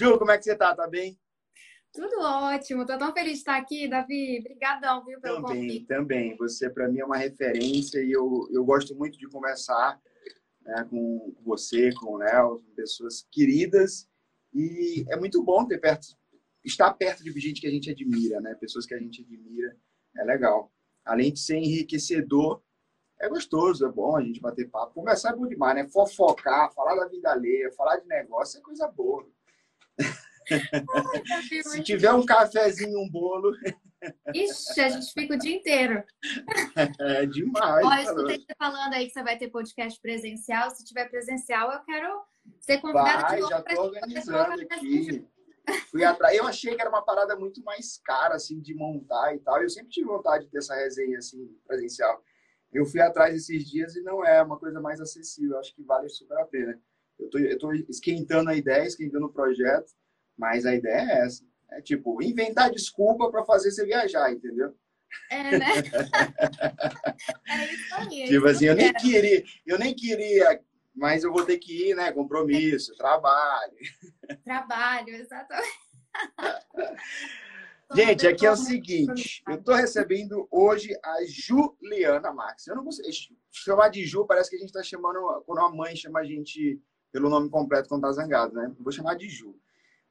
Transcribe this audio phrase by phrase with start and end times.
[0.00, 0.74] Ju, como é que você tá?
[0.74, 1.20] Tá bem?
[1.92, 2.86] Tudo ótimo.
[2.86, 4.38] Tô tão feliz de estar aqui, Davi.
[4.40, 5.86] Obrigadão, viu, pelo também, convite.
[5.86, 10.00] Também, Você, para mim, é uma referência e eu, eu gosto muito de conversar
[10.62, 14.08] né, com você, com o Léo, com pessoas queridas.
[14.54, 16.06] E é muito bom ter perto,
[16.64, 18.54] estar perto de gente que a gente admira, né?
[18.54, 19.76] Pessoas que a gente admira.
[20.16, 20.72] É legal.
[21.04, 22.62] Além de ser enriquecedor,
[23.20, 24.94] é gostoso, é bom a gente bater papo.
[24.94, 25.86] Conversar é bom demais, né?
[25.88, 29.28] Fofocar, falar da vida alheia, falar de negócio é coisa boa.
[30.50, 33.52] Ai, Se tiver um cafezinho, um bolo.
[34.34, 36.02] Ixi, a gente fica o dia inteiro.
[36.98, 37.84] É demais.
[37.84, 40.70] Ó, eu escutei você falando aí que você vai ter podcast presencial.
[40.70, 42.22] Se tiver presencial, eu quero
[42.60, 43.50] ser convidada Vai, de novo.
[43.50, 45.26] já poder organizando aqui.
[45.90, 46.36] Fui atrás.
[46.36, 49.62] Eu achei que era uma parada muito mais cara, assim, de montar e tal.
[49.62, 52.24] Eu sempre tive vontade de ter essa resenha, assim, presencial.
[52.72, 55.58] Eu fui atrás esses dias e não é uma coisa mais acessível.
[55.58, 56.80] Acho que vale super a pena.
[57.18, 59.92] Eu tô esquentando a ideia, esquentando o projeto,
[60.40, 61.44] mas a ideia é essa.
[61.70, 64.74] É tipo, inventar desculpa para fazer você viajar, entendeu?
[65.30, 65.66] É, né?
[67.46, 68.22] é isso aí.
[68.22, 70.60] é Tipo isso assim, eu nem queria, eu nem queria,
[70.94, 72.10] mas eu vou ter que ir, né?
[72.10, 73.76] Compromisso, trabalho.
[74.42, 75.68] Trabalho, exatamente.
[77.92, 82.68] Gente, aqui é o seguinte, eu tô recebendo hoje a Juliana Max.
[82.68, 83.08] Eu não consigo
[83.50, 86.80] chamar de Ju, parece que a gente tá chamando quando a mãe chama a gente
[87.10, 88.66] pelo nome completo quando tá zangado, né?
[88.66, 89.58] Eu vou chamar de Ju.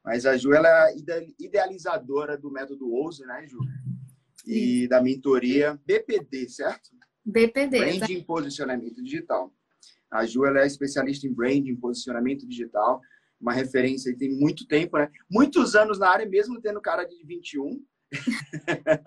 [0.03, 0.95] Mas a Ju, ela é
[1.39, 3.59] idealizadora do método Ouse, né, Ju?
[4.47, 6.89] E da mentoria BPD, certo?
[7.25, 7.80] BPD.
[7.80, 9.53] Branding e Posicionamento Digital.
[10.09, 13.00] A Ju ela é especialista em branding, posicionamento digital,
[13.39, 15.09] uma referência e tem muito tempo, né?
[15.30, 17.84] Muitos anos na área, mesmo tendo cara de 21,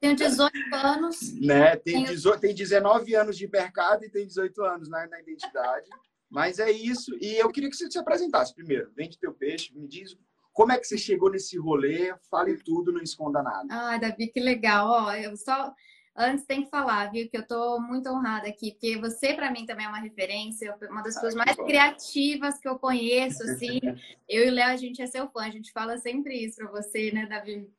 [0.00, 1.38] Tenho 18 anos.
[1.40, 1.76] né?
[1.76, 5.88] Tem, Tenho- 18, tem 19 anos de mercado e tem 18 anos na, na identidade.
[6.30, 7.16] Mas é isso.
[7.20, 8.92] E eu queria que você se apresentasse primeiro.
[8.94, 10.16] Vende teu peixe, me diz
[10.52, 13.66] como é que você chegou nesse rolê, fale tudo, não esconda nada.
[13.70, 14.88] Ai, Davi, que legal.
[14.88, 15.72] Ó, eu só
[16.16, 19.64] antes tem que falar, viu, que eu tô muito honrada aqui, porque você para mim
[19.64, 21.64] também é uma referência, uma das Ah, pessoas mais bom.
[21.64, 23.80] criativas que eu conheço, assim.
[24.28, 26.70] eu e o Léo a gente é seu fã, a gente fala sempre isso para
[26.70, 27.70] você, né, Davi?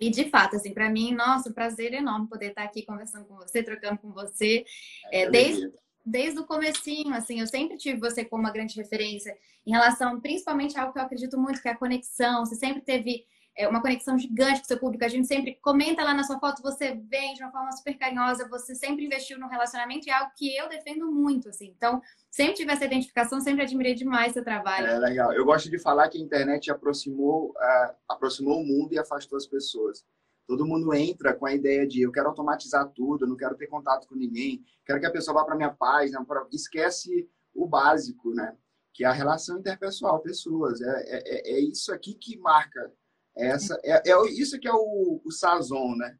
[0.00, 3.36] E de fato, assim, para mim, nossa, um prazer enorme poder estar aqui conversando com
[3.36, 4.64] você, trocando com você.
[5.10, 5.72] É, desde
[6.06, 9.36] desde o comecinho, assim, eu sempre tive você como uma grande referência
[9.66, 12.46] em relação, principalmente a algo que eu acredito muito, que é a conexão.
[12.46, 15.04] Você sempre teve é, uma conexão gigante com seu público.
[15.04, 18.48] A gente sempre comenta lá na sua foto, você vem de uma forma super carinhosa,
[18.48, 21.74] você sempre investiu no relacionamento e é algo que eu defendo muito, assim.
[21.76, 22.00] Então,
[22.30, 24.86] sempre tive essa identificação, sempre admirei demais seu trabalho.
[24.86, 25.32] É legal.
[25.32, 29.46] Eu gosto de falar que a internet aproximou, ah, aproximou o mundo e afastou as
[29.46, 30.04] pessoas.
[30.46, 34.06] Todo mundo entra com a ideia de eu quero automatizar tudo, não quero ter contato
[34.06, 36.46] com ninguém, quero que a pessoa vá para minha página, pra...
[36.52, 38.56] esquece o básico, né?
[38.94, 40.80] Que é a relação interpessoal, pessoas.
[40.80, 42.92] É, é, é isso aqui que marca.
[43.36, 46.18] Essa, é, é isso que é o, o sazon, né?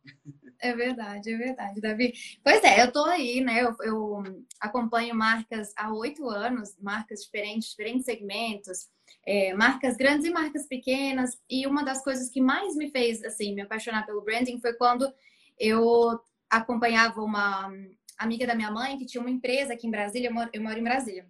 [0.60, 2.12] É verdade, é verdade, Davi.
[2.42, 3.62] Pois é, eu tô aí, né?
[3.62, 4.22] Eu, eu
[4.60, 8.88] acompanho marcas há oito anos, marcas diferentes, diferentes segmentos,
[9.26, 11.38] é, marcas grandes e marcas pequenas.
[11.48, 15.12] E uma das coisas que mais me fez assim me apaixonar pelo branding foi quando
[15.58, 16.18] eu
[16.48, 17.70] acompanhava uma
[18.18, 20.28] amiga da minha mãe que tinha uma empresa aqui em Brasília.
[20.28, 21.26] Eu moro, eu moro em Brasília,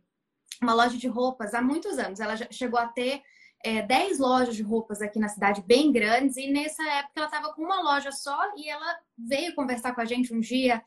[0.62, 2.20] uma loja de roupas há muitos anos.
[2.20, 3.22] Ela chegou a ter
[3.64, 7.52] é, 10 lojas de roupas aqui na cidade, bem grandes, e nessa época ela estava
[7.52, 10.82] com uma loja só e ela veio conversar com a gente um dia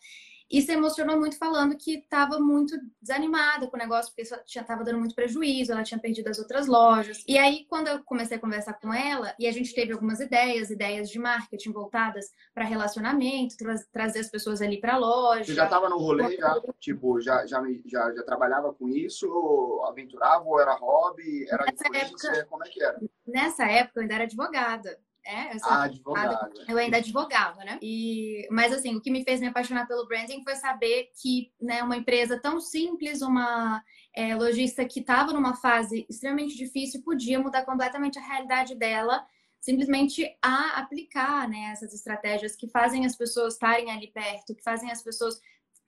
[0.50, 5.00] e se emocionou muito falando que estava muito desanimada com o negócio, porque estava dando
[5.00, 7.24] muito prejuízo, ela tinha perdido as outras lojas.
[7.28, 10.70] E aí, quando eu comecei a conversar com ela, e a gente teve algumas ideias,
[10.72, 15.44] ideias de marketing voltadas para relacionamento, tra trazer as pessoas ali para a loja.
[15.44, 19.86] Você já estava no rolê, já, tipo, já, já, já, já trabalhava com isso, ou
[19.86, 23.00] aventurava, ou era hobby, era Nessa época- como é que era?
[23.28, 24.98] Nessa época eu ainda era advogada.
[25.30, 26.30] É, eu sou Ah, advogada.
[26.30, 26.72] advogada.
[26.72, 27.78] Eu ainda advogava, né?
[27.84, 31.84] E, mas assim, o que me fez me apaixonar pelo branding foi saber que né,
[31.84, 33.84] uma empresa tão simples, uma
[34.16, 39.24] é, lojista que estava numa fase extremamente difícil, podia mudar completamente a realidade dela,
[39.62, 44.90] simplesmente a aplicar né, essas estratégias que fazem as pessoas estarem ali perto, que fazem
[44.90, 45.40] as pessoas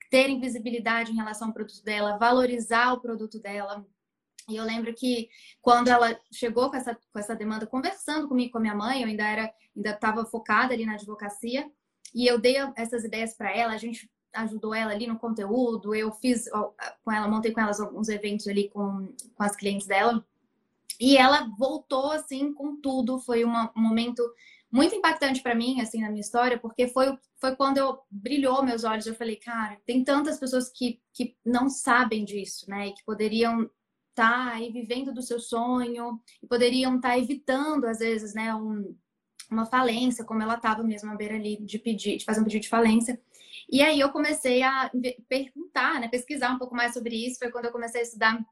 [0.08, 3.84] terem visibilidade em relação ao produto dela, valorizar o produto dela.
[4.48, 5.28] E eu lembro que
[5.60, 9.08] quando ela chegou com essa, com essa demanda, conversando comigo, com a minha mãe, eu
[9.08, 11.70] ainda era, ainda estava focada ali na advocacia,
[12.14, 16.10] e eu dei essas ideias para ela, a gente ajudou ela ali no conteúdo, eu
[16.12, 16.48] fiz
[17.04, 20.24] com ela, montei com ela alguns eventos ali com, com as clientes dela,
[21.00, 24.22] e ela voltou assim com tudo, foi uma, um momento
[24.70, 28.84] muito impactante para mim, assim, na minha história, porque foi, foi quando eu brilhou meus
[28.84, 33.04] olhos, eu falei, cara, tem tantas pessoas que, que não sabem disso, né, e que
[33.04, 33.70] poderiam
[34.14, 38.96] tá aí vivendo do seu sonho e poderiam estar tá evitando, às vezes, né, um,
[39.50, 42.62] uma falência, como ela estava mesmo à beira ali de pedir, de fazer um pedido
[42.62, 43.20] de falência.
[43.70, 44.90] E aí eu comecei a
[45.28, 47.38] perguntar, né, pesquisar um pouco mais sobre isso.
[47.38, 48.44] Foi quando eu comecei a estudar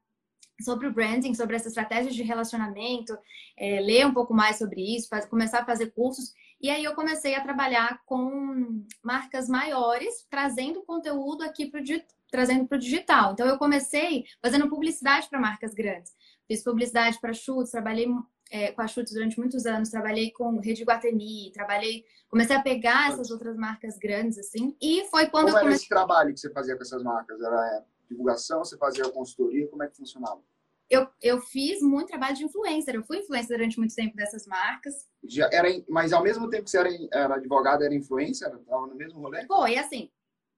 [0.61, 3.17] sobre o branding, sobre essa estratégia de relacionamento,
[3.57, 6.33] é, ler um pouco mais sobre isso, faz, começar a fazer cursos.
[6.61, 11.83] E aí eu comecei a trabalhar com marcas maiores, trazendo conteúdo aqui para o
[12.31, 13.33] trazendo para o digital.
[13.33, 16.13] Então eu comecei fazendo publicidade para marcas grandes.
[16.47, 18.07] Fiz publicidade para chutes, trabalhei
[18.51, 23.11] é, com a Chutes durante muitos anos, trabalhei com Rede Guatemi, trabalhei, comecei a pegar
[23.11, 24.75] essas outras marcas grandes assim.
[24.81, 25.67] E foi quando Como eu comecei...
[25.67, 27.41] era esse trabalho que você fazia com essas marcas?
[27.41, 30.41] Era é, divulgação, você fazia consultoria, como é que funcionava?
[30.89, 32.93] Eu, eu fiz muito trabalho de influencer.
[32.93, 35.07] Eu fui influencer durante muito tempo dessas marcas.
[35.23, 38.49] Já era, mas ao mesmo tempo que você era, era advogada, era influencer?
[38.53, 39.45] Estava no mesmo rolê?
[39.45, 40.11] Foi, assim,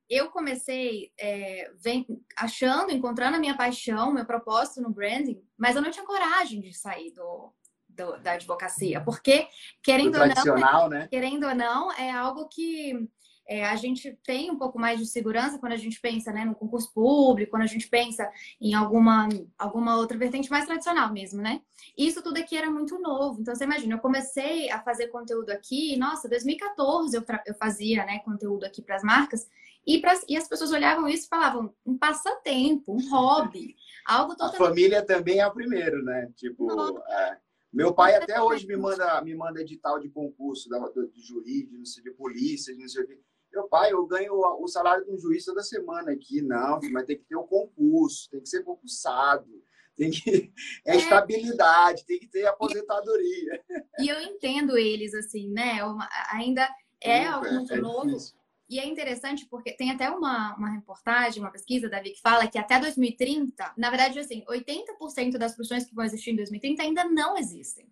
[0.10, 2.06] eu comecei é, vem,
[2.38, 6.74] achando, encontrando a minha paixão, meu propósito no branding, mas eu não tinha coragem de
[6.74, 7.54] sair do,
[7.88, 9.48] do da advocacia, porque
[9.82, 10.28] querendo ou
[10.60, 11.08] não, né?
[11.10, 13.10] querendo ou não, é algo que
[13.48, 16.56] é, a gente tem um pouco mais de segurança quando a gente pensa né, no
[16.56, 18.30] concurso público, quando a gente pensa
[18.60, 19.28] em alguma,
[19.58, 21.62] alguma outra vertente mais tradicional mesmo, né?
[21.98, 23.42] Isso tudo aqui era muito novo.
[23.42, 28.20] Então, você imagina, eu comecei a fazer conteúdo aqui, nossa, 2014 eu, eu fazia né,
[28.20, 29.50] conteúdo aqui para as marcas,
[29.86, 33.76] e, pra, e as pessoas olhavam isso e falavam, um passatempo, um hobby,
[34.06, 34.62] algo totalmente...
[34.62, 36.32] A família também é o primeiro, né?
[36.36, 37.38] Tipo, é,
[37.72, 41.78] meu pai até hoje me manda, me manda edital de concurso da, de juiz, de,
[41.78, 43.20] não sei, de polícia, de não sei o quê.
[43.52, 46.42] Meu pai, eu ganho o salário de um juiz toda semana aqui.
[46.42, 49.48] Não, mas tem que ter o concurso, tem que ser concursado,
[49.96, 50.52] tem que
[50.86, 53.64] é, é estabilidade, tem que ter aposentadoria.
[54.00, 55.84] E eu entendo eles assim, né?
[55.84, 56.68] Uma, ainda
[57.02, 58.08] é algo muito é novo.
[58.08, 58.43] Difícil.
[58.74, 62.58] E é interessante porque tem até uma, uma reportagem, uma pesquisa, Davi, que fala que
[62.58, 67.38] até 2030, na verdade, assim, 80% das profissões que vão existir em 2030 ainda não
[67.38, 67.88] existem.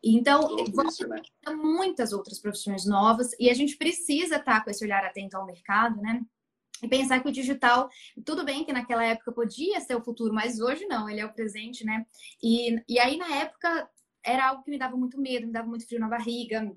[0.00, 1.20] Então, vão isso, né?
[1.56, 6.00] muitas outras profissões novas e a gente precisa estar com esse olhar atento ao mercado,
[6.00, 6.22] né?
[6.80, 7.90] E pensar que o digital,
[8.24, 11.34] tudo bem que naquela época podia ser o futuro, mas hoje não, ele é o
[11.34, 12.06] presente, né?
[12.40, 13.90] E, e aí, na época,
[14.24, 16.72] era algo que me dava muito medo, me dava muito frio na barriga.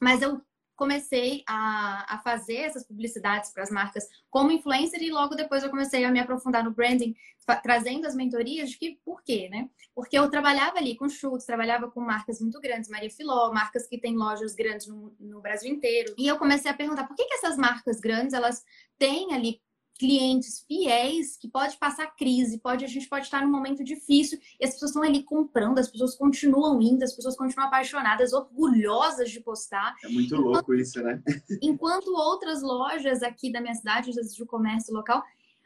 [0.00, 0.42] Mas eu
[0.76, 5.70] comecei a, a fazer essas publicidades para as marcas como influencer e logo depois eu
[5.70, 7.14] comecei a me aprofundar no branding,
[7.62, 9.68] trazendo as mentorias de que por quê, né?
[9.94, 13.98] Porque eu trabalhava ali com chutes, trabalhava com marcas muito grandes, Maria Filó, marcas que
[13.98, 16.14] têm lojas grandes no, no Brasil inteiro.
[16.16, 18.64] E eu comecei a perguntar por que, que essas marcas grandes elas
[18.98, 19.60] têm ali
[19.98, 24.64] clientes fiéis que pode passar crise, pode a gente pode estar num momento difícil e
[24.64, 29.40] as pessoas estão ali comprando, as pessoas continuam indo, as pessoas continuam apaixonadas, orgulhosas de
[29.40, 29.94] postar.
[30.04, 31.22] É muito enquanto, louco isso, né?
[31.62, 35.22] enquanto outras lojas aqui da minha cidade, de comércio local,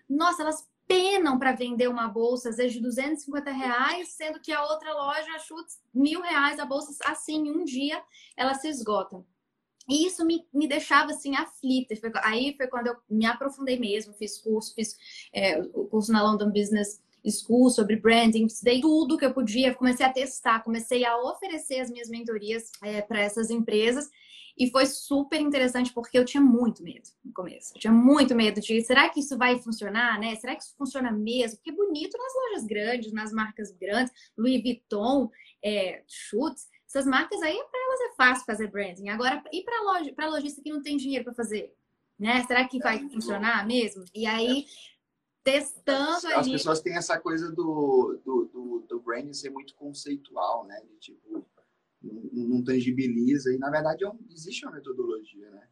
[0.08, 4.64] nossa, elas penam para vender uma bolsa, às vezes de 250 reais, sendo que a
[4.64, 8.00] outra loja chuta mil reais a bolsa assim, um dia
[8.36, 9.24] ela se esgota.
[9.88, 11.94] E isso me, me deixava assim aflita.
[12.22, 14.96] Aí foi quando eu me aprofundei mesmo, fiz curso, fiz
[15.32, 17.00] é, o curso na London Business
[17.30, 21.90] School sobre branding, dei tudo que eu podia, comecei a testar, comecei a oferecer as
[21.90, 24.08] minhas mentorias é, para essas empresas.
[24.58, 27.72] E foi super interessante porque eu tinha muito medo no começo.
[27.74, 30.34] Eu tinha muito medo de será que isso vai funcionar, né?
[30.36, 31.58] Será que isso funciona mesmo?
[31.58, 35.30] Porque é bonito nas lojas grandes, nas marcas grandes, Louis Vuitton,
[35.62, 36.68] é, Schutz.
[36.88, 39.08] Essas marcas aí, para elas é fácil fazer branding.
[39.08, 41.74] Agora, e para loja, para lojista que não tem dinheiro para fazer?
[42.18, 42.44] Né?
[42.44, 44.04] Será que vai funcionar mesmo?
[44.14, 44.64] E aí,
[45.44, 50.80] testando As pessoas têm essa coisa do, do, do, do branding ser muito conceitual, né?
[50.88, 51.46] De tipo,
[52.02, 53.52] não, não tangibiliza.
[53.52, 55.68] E, na verdade, é um, existe uma metodologia, né?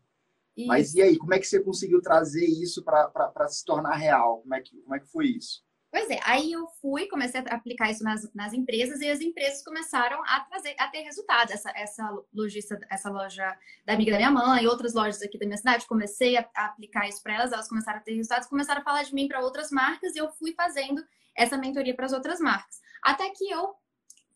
[0.56, 0.68] Isso.
[0.68, 4.40] Mas e aí, como é que você conseguiu trazer isso para se tornar real?
[4.40, 5.64] Como é, que, como é que foi isso?
[5.94, 9.62] Pois é, aí eu fui, comecei a aplicar isso nas, nas empresas e as empresas
[9.62, 11.54] começaram a trazer, a ter resultados.
[11.54, 15.56] Essa, essa lojista, essa loja da amiga da minha mãe, outras lojas aqui da minha
[15.56, 18.84] cidade, comecei a, a aplicar isso para elas, elas começaram a ter resultados, começaram a
[18.84, 21.00] falar de mim para outras marcas e eu fui fazendo
[21.32, 22.80] essa mentoria para as outras marcas.
[23.00, 23.76] Até que eu,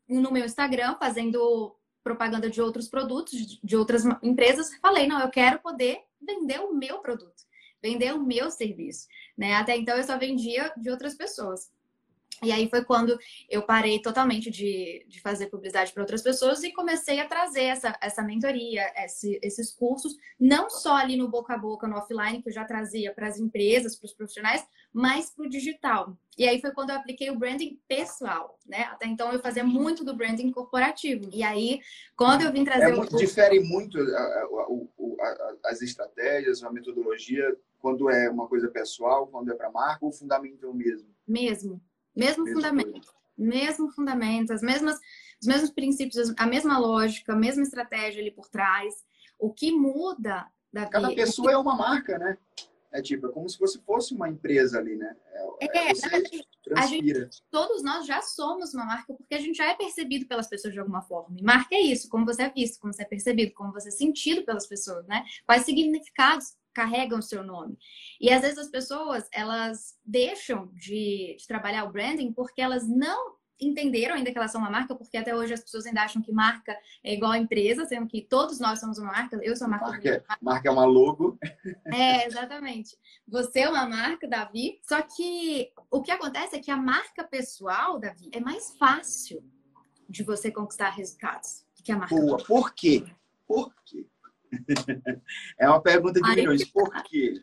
[0.08, 5.58] no meu Instagram, fazendo propaganda de outros produtos, de outras empresas, falei, não, eu quero
[5.58, 7.47] poder vender o meu produto
[7.82, 9.06] vender o meu serviço,
[9.36, 9.54] né?
[9.54, 11.70] Até então eu só vendia de outras pessoas.
[12.42, 13.18] E aí foi quando
[13.48, 17.98] eu parei totalmente de, de fazer publicidade para outras pessoas e comecei a trazer essa,
[18.00, 22.48] essa mentoria, esse, esses cursos, não só ali no boca a boca, no offline, que
[22.48, 26.16] eu já trazia para as empresas, para os profissionais, mas para o digital.
[26.36, 28.84] E aí foi quando eu apliquei o branding pessoal, né?
[28.84, 31.28] Até então eu fazia muito do branding corporativo.
[31.32, 31.80] E aí,
[32.16, 32.92] quando eu vim trazer.
[32.92, 33.18] É muito, o...
[33.18, 39.50] Difere muito a, a, a, as estratégias, a metodologia, quando é uma coisa pessoal, quando
[39.50, 41.08] é para marca, ou o fundamento é o mesmo?
[41.26, 41.80] Mesmo.
[42.14, 43.12] Mesmo, fundamento.
[43.36, 44.98] Mesmo fundamento, as mesmas,
[45.40, 48.94] os mesmos princípios, a mesma lógica, a mesma estratégia ali por trás.
[49.38, 50.90] O que muda, Davi...
[50.90, 51.54] Cada pessoa que...
[51.54, 52.36] é uma marca, né?
[52.92, 55.14] É tipo, é como se você fosse uma empresa ali, né?
[55.60, 56.08] É, é você
[56.64, 57.20] transpira.
[57.20, 60.72] Gente, todos nós já somos uma marca porque a gente já é percebido pelas pessoas
[60.72, 61.36] de alguma forma.
[61.38, 63.92] E marca é isso, como você é visto, como você é percebido, como você é
[63.92, 65.24] sentido pelas pessoas, né?
[65.44, 67.76] Quais significados carregam o seu nome.
[68.20, 73.37] E às vezes as pessoas, elas deixam de, de trabalhar o branding porque elas não
[73.60, 76.32] entenderam ainda que elas são uma marca, porque até hoje as pessoas ainda acham que
[76.32, 79.38] marca é igual a empresa, sendo que todos nós somos uma marca.
[79.42, 79.90] Eu sou uma marca.
[79.90, 81.38] Marca, marca é uma logo.
[81.86, 82.96] É, exatamente.
[83.26, 84.78] Você é uma marca, Davi.
[84.82, 89.42] Só que o que acontece é que a marca pessoal, Davi, é mais fácil
[90.08, 92.14] de você conquistar resultados do que a marca.
[92.14, 92.38] Boa.
[92.38, 93.04] Por quê?
[93.46, 94.06] Por quê?
[95.58, 96.64] É uma pergunta de aí milhões.
[96.64, 97.02] Por tá.
[97.02, 97.34] quê?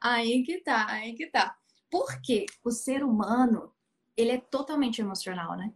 [0.00, 1.56] Aí que tá, aí que tá.
[1.90, 3.70] Porque o ser humano
[4.16, 5.72] ele é totalmente emocional, né?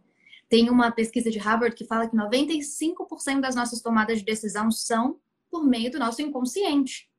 [0.49, 5.19] Tem uma pesquisa de Harvard que fala que 95% das nossas tomadas de decisão são
[5.49, 7.09] por meio do nosso inconsciente.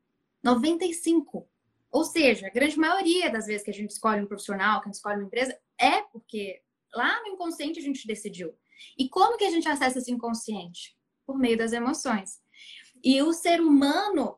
[0.43, 1.47] 95.
[1.91, 4.89] Ou seja, a grande maioria das vezes que a gente escolhe um profissional, que a
[4.89, 6.61] gente escolhe uma empresa, é porque
[6.93, 8.53] lá no inconsciente a gente decidiu.
[8.97, 10.97] E como que a gente acessa esse inconsciente?
[11.25, 12.39] Por meio das emoções.
[13.03, 14.37] E o ser humano,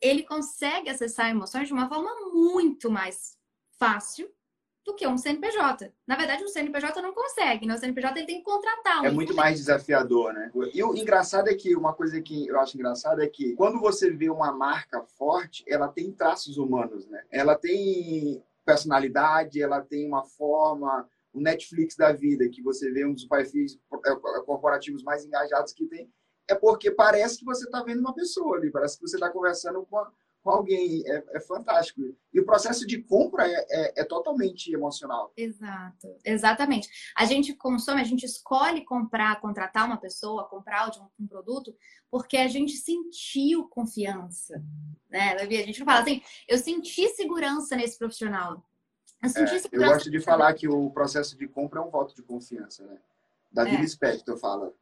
[0.00, 3.36] ele consegue acessar emoções de uma forma muito mais
[3.78, 4.30] fácil
[4.84, 5.92] do que um CNPJ.
[6.06, 7.74] Na verdade, o CNPJ não consegue, né?
[7.74, 9.02] O CNPJ ele tem que contratar.
[9.02, 10.50] Um é muito mais desafiador, né?
[10.72, 14.10] E o engraçado é que, uma coisa que eu acho engraçada é que quando você
[14.10, 17.22] vê uma marca forte, ela tem traços humanos, né?
[17.30, 23.12] Ela tem personalidade, ela tem uma forma, o Netflix da vida, que você vê um
[23.12, 26.10] dos perfis é, corporativos mais engajados que tem,
[26.48, 29.86] é porque parece que você está vendo uma pessoa ali, parece que você está conversando
[29.86, 30.10] com, a,
[30.42, 31.02] com alguém.
[31.06, 32.00] É, é, fantástico.
[32.32, 35.32] E o processo de compra é, é, é, totalmente emocional.
[35.36, 36.88] Exato, exatamente.
[37.16, 41.74] A gente consome, a gente escolhe comprar, contratar uma pessoa, comprar um, um produto,
[42.10, 44.62] porque a gente sentiu confiança.
[45.08, 48.64] Né, A gente não fala assim, eu senti segurança nesse profissional.
[49.22, 51.90] Eu, senti é, segurança eu gosto de falar que o processo de compra é um
[51.90, 52.98] voto de confiança, né?
[53.52, 53.86] Davi é.
[53.86, 54.72] Spector fala.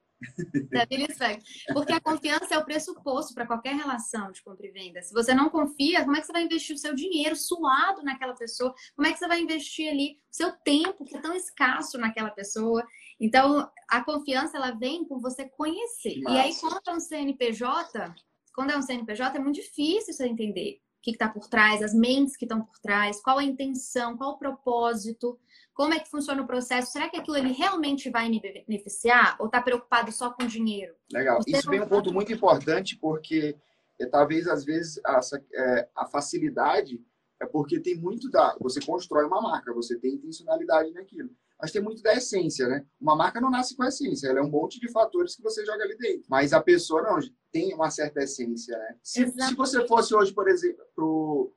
[1.73, 5.03] Porque a confiança é o pressuposto para qualquer relação de compra e venda.
[5.03, 8.35] Se você não confia, como é que você vai investir o seu dinheiro suado naquela
[8.35, 8.75] pessoa?
[8.97, 12.31] Como é que você vai investir ali o seu tempo, que é tão escasso naquela
[12.31, 12.85] pessoa?
[13.21, 16.21] Então, a confiança, ela vem por você conhecer.
[16.21, 16.37] Nossa.
[16.37, 18.15] E aí, quando é um CNPJ,
[18.55, 21.95] quando é um CNPJ, é muito difícil você entender o que está por trás, as
[21.95, 25.39] mentes que estão por trás, qual a intenção, qual o propósito.
[25.79, 26.91] Como é que funciona o processo?
[26.91, 29.37] Será que aquilo ele realmente vai me beneficiar?
[29.39, 30.93] Ou está preocupado só com dinheiro?
[31.13, 31.41] Legal.
[31.41, 33.57] Você Isso vem um ponto muito importante, porque
[34.01, 37.01] é, talvez, às vezes, essa, é, a facilidade
[37.41, 38.57] é porque tem muito da.
[38.61, 41.31] Você constrói uma marca, você tem intencionalidade naquilo.
[41.63, 42.85] Mas tem muito da essência, né?
[43.01, 45.85] Uma marca não nasce com essência, ela é um monte de fatores que você joga
[45.85, 46.25] ali dentro.
[46.29, 47.21] Mas a pessoa não
[47.53, 48.97] tem uma certa essência, né?
[49.01, 51.53] Se, se você fosse hoje, por exemplo, pro,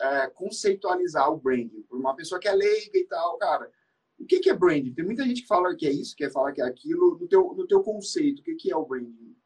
[0.00, 1.82] é, conceitualizar o branding.
[1.88, 3.70] Por uma pessoa que é leiga e tal, cara,
[4.18, 4.94] o que, que é branding?
[4.94, 7.18] Tem muita gente que fala que é isso, que fala que é aquilo.
[7.18, 9.36] No teu, no teu conceito, o que, que é o branding?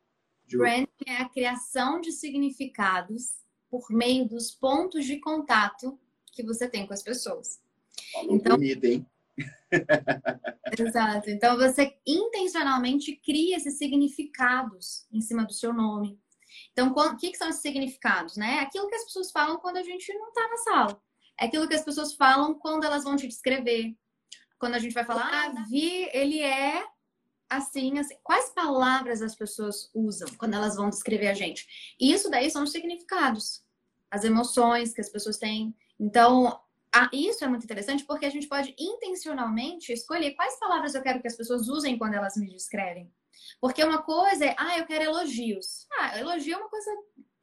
[0.52, 3.40] Branding é a criação de significados
[3.70, 5.98] por meio dos pontos de contato
[6.32, 7.60] que você tem com as pessoas.
[8.12, 9.06] Falou então, bonito, hein?
[10.78, 11.30] Exato.
[11.30, 16.18] Então você intencionalmente cria esses significados em cima do seu nome,
[16.88, 18.36] então, o que, que são esses significados?
[18.36, 18.56] Né?
[18.56, 21.02] É aquilo que as pessoas falam quando a gente não está na sala.
[21.38, 23.96] É aquilo que as pessoas falam quando elas vão te descrever.
[24.58, 25.66] Quando a gente vai falar, ah,
[26.12, 26.84] ele é
[27.48, 28.16] assim, assim.
[28.22, 31.96] Quais palavras as pessoas usam quando elas vão descrever a gente?
[31.98, 33.64] E isso daí são os significados,
[34.10, 35.74] as emoções que as pessoas têm.
[35.98, 36.60] Então,
[37.12, 41.28] isso é muito interessante porque a gente pode intencionalmente escolher quais palavras eu quero que
[41.28, 43.10] as pessoas usem quando elas me descrevem.
[43.60, 45.86] Porque uma coisa é, ah, eu quero elogios.
[45.98, 46.90] Ah, elogio é uma coisa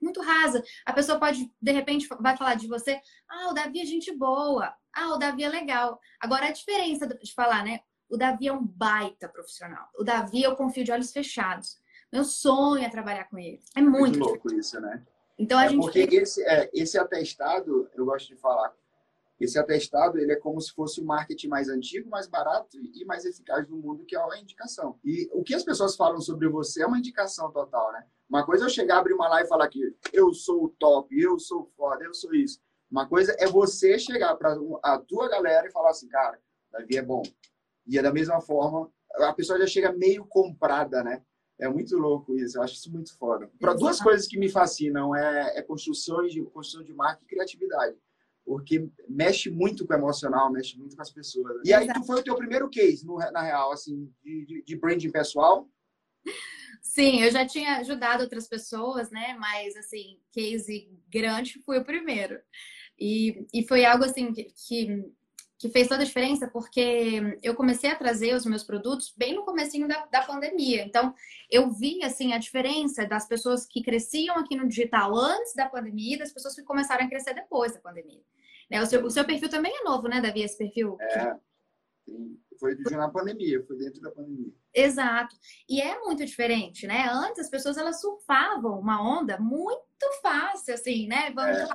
[0.01, 0.63] muito rasa.
[0.85, 4.73] A pessoa pode, de repente, vai falar de você, ah, o Davi é gente boa.
[4.93, 5.99] Ah, o Davi é legal.
[6.19, 7.81] Agora, a diferença de falar, né?
[8.09, 9.87] O Davi é um baita profissional.
[9.97, 11.77] O Davi eu confio de olhos fechados.
[12.11, 13.59] Meu sonho é trabalhar com ele.
[13.75, 15.03] É muito, muito louco isso, né?
[15.37, 15.81] Então a é gente.
[15.81, 18.73] Porque esse, é, esse atestado, eu gosto de falar,
[19.39, 23.23] esse atestado ele é como se fosse o marketing mais antigo, mais barato e mais
[23.23, 24.99] eficaz do mundo, que é a indicação.
[25.03, 28.05] E o que as pessoas falam sobre você é uma indicação total, né?
[28.29, 31.17] Uma coisa é eu chegar, abrir uma live e falar que eu sou o top,
[31.17, 32.59] eu sou foda, eu sou isso.
[32.89, 36.39] Uma coisa é você chegar para a tua galera e falar assim, cara,
[36.71, 37.21] Davi é bom.
[37.85, 41.21] E é da mesma forma, a pessoa já chega meio comprada, né?
[41.59, 43.49] É muito louco isso, eu acho isso muito foda.
[43.59, 47.97] Para duas coisas que me fascinam é, é construção de construção de marca e criatividade.
[48.47, 51.57] Porque mexe muito com o emocional, mexe muito com as pessoas.
[51.57, 51.61] Né?
[51.65, 54.75] E aí, tu foi o teu primeiro case, no, na real, assim, de, de, de
[54.77, 55.69] branding pessoal?
[56.81, 59.35] Sim, eu já tinha ajudado outras pessoas, né?
[59.37, 62.39] Mas, assim, case grande foi o primeiro.
[62.97, 65.03] E, e foi algo, assim, que, que
[65.69, 69.87] fez toda a diferença porque eu comecei a trazer os meus produtos bem no comecinho
[69.87, 70.83] da, da pandemia.
[70.83, 71.13] Então,
[71.49, 76.15] eu vi, assim, a diferença das pessoas que cresciam aqui no digital antes da pandemia
[76.15, 78.21] e das pessoas que começaram a crescer depois da pandemia.
[78.69, 78.81] Né?
[78.81, 80.97] O, seu, o seu perfil também é novo, né, Davi, esse perfil?
[80.99, 81.35] É,
[82.59, 84.51] foi na pandemia, foi dentro da pandemia.
[84.73, 85.35] Exato.
[85.69, 87.07] E é muito diferente, né?
[87.09, 89.81] Antes as pessoas elas surfavam uma onda muito
[90.21, 91.31] fácil, assim, né?
[91.31, 91.67] Vamos, é.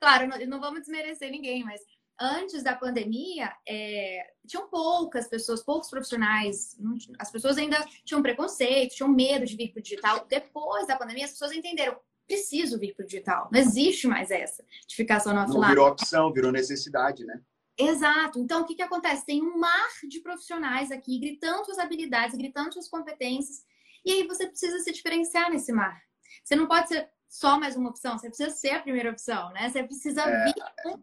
[0.00, 1.80] Claro, não, não vamos desmerecer ninguém, mas
[2.20, 6.76] antes da pandemia, é, tinham poucas pessoas, poucos profissionais,
[7.18, 10.26] as pessoas ainda tinham preconceito, tinham medo de vir para o digital.
[10.28, 11.96] Depois da pandemia, as pessoas entenderam,
[12.26, 13.48] preciso vir para o digital.
[13.52, 15.60] Não existe mais essa de ficar só no offline.
[15.60, 17.40] Não virou opção, virou necessidade, né?
[17.78, 18.38] Exato.
[18.38, 19.26] Então, o que, que acontece?
[19.26, 23.64] Tem um mar de profissionais aqui gritando suas habilidades, gritando suas competências.
[24.04, 26.00] E aí você precisa se diferenciar nesse mar.
[26.42, 29.68] Você não pode ser só mais uma opção, você precisa ser a primeira opção, né?
[29.68, 30.54] Você precisa é, vir.
[30.86, 30.96] É,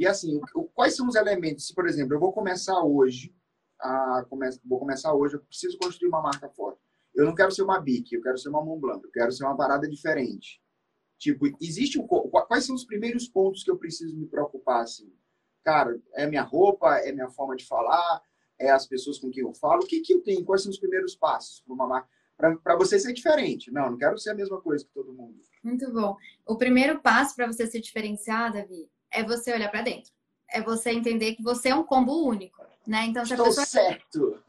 [0.00, 0.40] e assim,
[0.72, 1.66] quais são os elementos?
[1.66, 3.34] Se, por exemplo, eu vou começar hoje,
[3.78, 4.24] a,
[4.64, 6.80] vou começar hoje, eu preciso construir uma marca forte.
[7.14, 9.54] Eu não quero ser uma Bic, eu quero ser uma Montblanc, eu quero ser uma
[9.54, 10.58] parada diferente.
[11.18, 15.12] Tipo, existe um, quais são os primeiros pontos que eu preciso me preocupar assim?
[15.62, 18.22] Cara, é minha roupa, é minha forma de falar,
[18.58, 19.82] é as pessoas com quem eu falo.
[19.82, 20.46] O que que eu tenho?
[20.46, 22.08] Quais são os primeiros passos para uma marca?
[22.64, 23.70] Para você ser diferente.
[23.70, 25.38] Não, não quero ser a mesma coisa que todo mundo.
[25.62, 26.16] Muito bom.
[26.46, 30.12] O primeiro passo para você se diferenciar, Davi, é você olhar para dentro.
[30.52, 33.06] É você entender que você é um combo único, né?
[33.06, 33.66] Então, se Estou pessoa...
[33.66, 34.42] certo.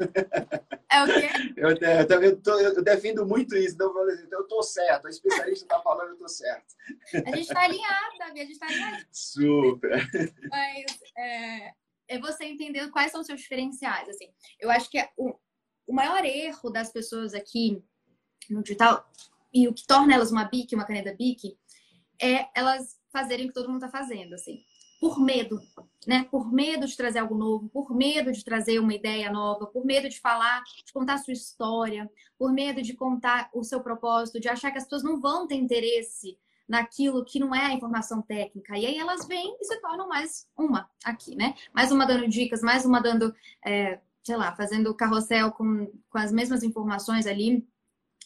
[0.91, 1.29] É o quê?
[1.55, 3.75] Eu, eu, eu, tô, eu defendo muito isso.
[3.75, 5.05] Então, eu assim, estou certo.
[5.05, 6.75] A especialista está falando, eu estou certo.
[7.13, 8.41] A gente está alinhado, Davi.
[8.41, 9.05] A gente está alinhado.
[9.11, 10.09] Super.
[10.49, 10.85] Mas
[11.17, 11.73] é,
[12.09, 14.09] é, você entender quais são os seus diferenciais.
[14.09, 14.27] Assim,
[14.59, 15.33] eu acho que é o,
[15.87, 17.81] o maior erro das pessoas aqui
[18.49, 19.09] no digital
[19.53, 21.57] e o que torna elas uma BIC, uma caneta BIC,
[22.21, 24.63] é elas fazerem o que todo mundo está fazendo, assim.
[24.99, 25.59] Por medo,
[26.07, 26.25] né?
[26.29, 30.07] Por medo de trazer algo novo, por medo de trazer uma ideia nova, por medo
[30.07, 34.47] de falar, de contar a sua história, por medo de contar o seu propósito, de
[34.47, 36.37] achar que as pessoas não vão ter interesse
[36.71, 38.77] naquilo que não é a informação técnica.
[38.77, 41.55] E aí elas vêm e se tornam mais uma aqui, né?
[41.73, 46.31] Mais uma dando dicas, mais uma dando, é, sei lá, fazendo carrossel com, com as
[46.31, 47.67] mesmas informações ali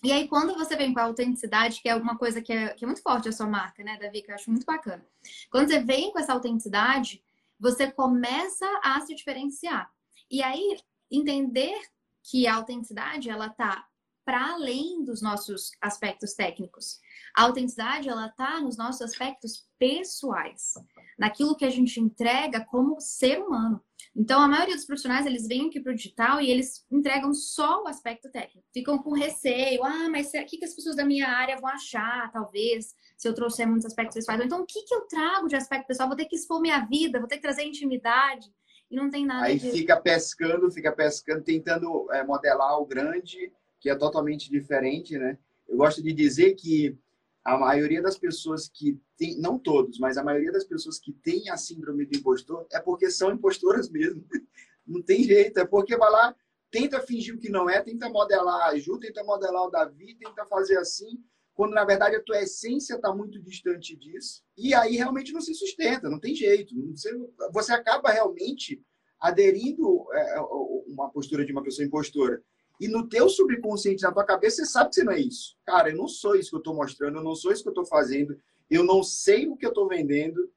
[0.04, 2.84] e aí, quando você vem com a autenticidade, que é uma coisa que é, que
[2.84, 5.06] é muito forte a sua marca, né, Davi, que eu acho muito bacana.
[5.50, 7.24] Quando você vem com essa autenticidade,
[7.60, 9.92] você começa a se diferenciar.
[10.30, 10.78] E aí,
[11.10, 11.80] entender
[12.24, 13.88] que a autenticidade, ela tá
[14.26, 17.00] para além dos nossos aspectos técnicos.
[17.36, 20.74] A autenticidade, ela tá nos nossos aspectos pessoais,
[21.18, 23.80] naquilo que a gente entrega como ser humano.
[24.16, 27.84] Então, a maioria dos profissionais, eles vêm aqui para o digital e eles entregam só
[27.84, 28.66] o aspecto técnico.
[28.74, 29.84] Ficam com receio.
[29.84, 33.34] Ah, mas o que, que as pessoas da minha área vão achar, talvez, se eu
[33.34, 34.40] trouxer muitos aspectos pessoais?
[34.40, 36.08] Então, o que, que eu trago de aspecto pessoal?
[36.08, 38.48] Vou ter que expor minha vida, vou ter que trazer intimidade.
[38.90, 39.70] E não tem nada Aí de...
[39.72, 43.52] fica pescando, fica pescando, tentando é, modelar o grande,
[43.82, 45.38] que é totalmente diferente, né?
[45.68, 46.98] Eu gosto de dizer que
[47.46, 51.48] a maioria das pessoas que tem, não todos, mas a maioria das pessoas que têm
[51.52, 54.26] a síndrome do impostor é porque são impostoras mesmo.
[54.86, 56.36] Não tem jeito, é porque vai lá,
[56.70, 60.46] tenta fingir o que não é, tenta modelar a Ju, tenta modelar o Davi, tenta
[60.46, 61.24] fazer assim,
[61.56, 64.44] quando na verdade a tua essência está muito distante disso.
[64.56, 66.76] E aí realmente não se sustenta, não tem jeito.
[66.92, 67.12] Você,
[67.52, 68.80] você acaba realmente
[69.20, 70.40] aderindo é,
[70.86, 72.44] uma postura de uma pessoa impostora.
[72.80, 75.56] E no teu subconsciente, na tua cabeça, você sabe que você não é isso.
[75.66, 77.72] Cara, eu não sou isso que eu estou mostrando, eu não sou isso que eu
[77.72, 78.38] estou fazendo,
[78.70, 80.52] eu não sei o que eu estou vendendo.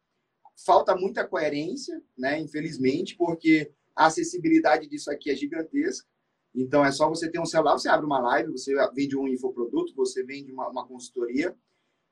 [0.66, 2.40] Falta muita coerência, né?
[2.40, 6.09] Infelizmente, porque a acessibilidade disso aqui é gigantesca.
[6.54, 9.94] Então, é só você ter um celular, você abre uma live, você vende um infoproduto,
[9.94, 11.57] você vende uma, uma consultoria.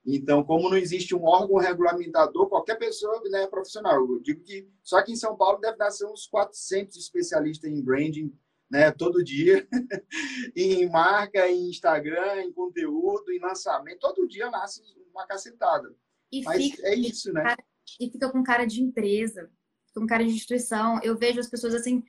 [0.06, 3.94] Então, como não existe um órgão regulamentador, qualquer pessoa né, é profissional.
[3.94, 8.32] Eu digo que só aqui em São Paulo deve dar uns 400 especialistas em branding
[8.70, 9.66] né, todo dia,
[10.56, 15.94] em marca, em Instagram, em conteúdo, em lançamento, todo dia nasce uma cacetada.
[16.32, 17.54] E Mas fica, é isso, né?
[18.00, 19.50] e fica com cara de empresa,
[19.94, 21.00] com cara de instituição.
[21.02, 22.02] Eu vejo as pessoas assim,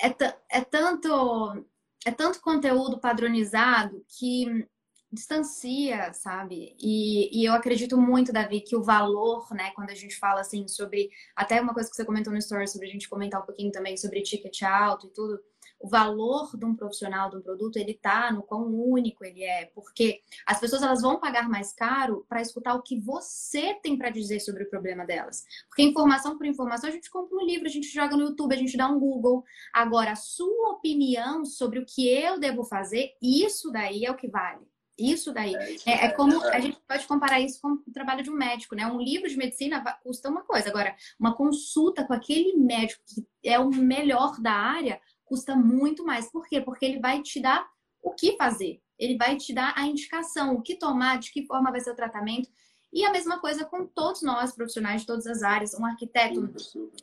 [0.00, 0.08] é,
[0.50, 1.64] é tanto
[2.04, 4.66] é tanto conteúdo padronizado que
[5.10, 6.76] distancia, sabe?
[6.78, 10.68] E, e eu acredito muito, Davi, que o valor, né, quando a gente fala assim
[10.68, 13.72] sobre até uma coisa que você comentou no story sobre a gente comentar um pouquinho
[13.72, 15.40] também sobre ticket alto e tudo,
[15.78, 19.66] o valor de um profissional, de um produto, ele tá no quão único ele é,
[19.74, 24.10] porque as pessoas elas vão pagar mais caro para escutar o que você tem para
[24.10, 25.44] dizer sobre o problema delas.
[25.68, 28.58] Porque informação por informação, a gente compra um livro, a gente joga no YouTube, a
[28.58, 29.44] gente dá um Google.
[29.72, 34.28] Agora, a sua opinião sobre o que eu devo fazer, isso daí é o que
[34.28, 34.66] vale.
[34.98, 35.54] Isso daí.
[35.54, 38.30] É, isso é, é, como é a gente pode comparar isso com o trabalho de
[38.30, 38.86] um médico, né?
[38.86, 40.70] Um livro de medicina custa uma coisa.
[40.70, 46.30] Agora, uma consulta com aquele médico que é o melhor da área custa muito mais.
[46.30, 46.60] Por quê?
[46.60, 47.68] Porque ele vai te dar
[48.02, 48.80] o que fazer.
[48.98, 51.96] Ele vai te dar a indicação, o que tomar, de que forma vai ser o
[51.96, 52.48] tratamento.
[52.92, 56.50] E a mesma coisa com todos nós, profissionais de todas as áreas, um arquiteto,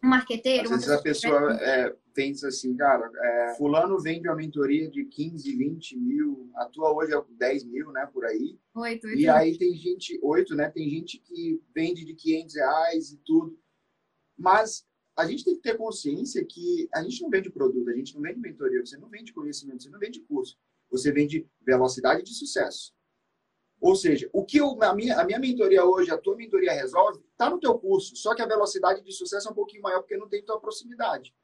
[0.03, 0.63] um marqueteiro.
[0.63, 5.55] Às vezes a pessoa é, pensa assim, cara, é, fulano vende uma mentoria de 15,
[5.55, 8.57] 20 mil, atua hoje é 10 mil, né, por aí.
[8.75, 9.19] Oito, oito.
[9.19, 13.59] E aí tem gente, oito, né, tem gente que vende de 500 reais e tudo.
[14.35, 14.83] Mas
[15.15, 18.21] a gente tem que ter consciência que a gente não vende produto, a gente não
[18.21, 20.57] vende mentoria, você não vende conhecimento, você não vende curso.
[20.89, 22.93] Você vende velocidade de sucesso.
[23.79, 27.19] Ou seja, o que eu, a, minha, a minha mentoria hoje, a tua mentoria resolve,
[27.31, 30.15] está no teu curso, só que a velocidade de sucesso é um pouquinho maior porque
[30.15, 31.35] não tem tua proximidade.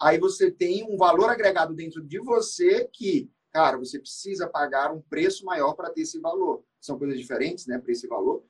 [0.00, 5.02] Aí você tem um valor agregado dentro de você que, cara, você precisa pagar um
[5.02, 6.64] preço maior para ter esse valor.
[6.80, 8.44] São coisas diferentes, né, para esse valor.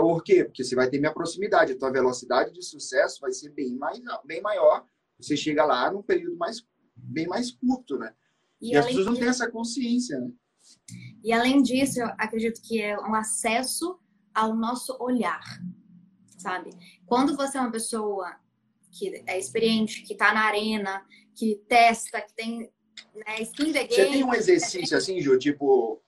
[0.00, 0.42] Por quê?
[0.42, 4.00] Porque você vai ter minha proximidade, a tua velocidade de sucesso vai ser bem, mais,
[4.24, 4.86] bem maior.
[5.20, 8.14] Você chega lá num período mais, bem mais curto, né?
[8.58, 10.30] E, e as pessoas não têm essa consciência, né?
[11.22, 13.98] E além disso, eu acredito que é um acesso
[14.34, 15.42] ao nosso olhar,
[16.38, 16.70] sabe?
[17.04, 18.34] Quando você é uma pessoa
[18.90, 22.72] que é experiente, que está na arena, que testa, que tem
[23.14, 23.88] né, skin the game.
[23.88, 26.02] Você tem um exercício assim, Ju, tipo,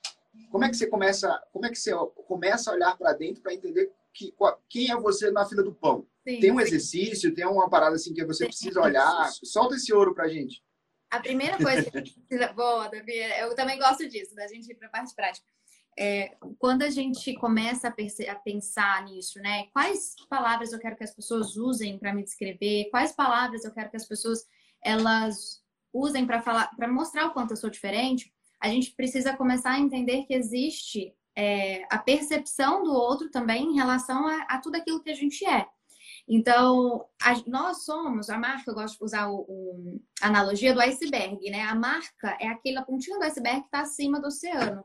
[0.51, 1.91] como é que você começa, como é que você
[2.27, 4.33] começa a olhar para dentro para entender que,
[4.69, 6.07] quem é você na fila do pão?
[6.27, 9.29] Sim, tem um exercício, tem uma parada assim que você precisa olhar.
[9.43, 10.63] Solta esse ouro pra gente.
[11.11, 12.51] A primeira coisa que a gente precisa.
[12.53, 15.45] Boa, Davi, eu também gosto disso, da gente ir para a parte prática.
[15.97, 19.67] É, quando a gente começa a, a, pensar nisso, né?
[19.71, 22.89] Quais palavras eu quero que as pessoas usem para me descrever?
[22.91, 24.45] Quais palavras eu quero que as pessoas
[24.83, 28.33] elas usem para falar, para mostrar o quanto eu sou diferente?
[28.59, 33.75] A gente precisa começar a entender que existe é, a percepção do outro também em
[33.75, 35.67] relação a, a tudo aquilo que a gente é.
[36.27, 40.81] Então, a, nós somos, a marca, eu gosto de usar o, o, a analogia do
[40.81, 41.61] iceberg, né?
[41.63, 44.83] A marca é aquela pontinha do iceberg que está acima do oceano.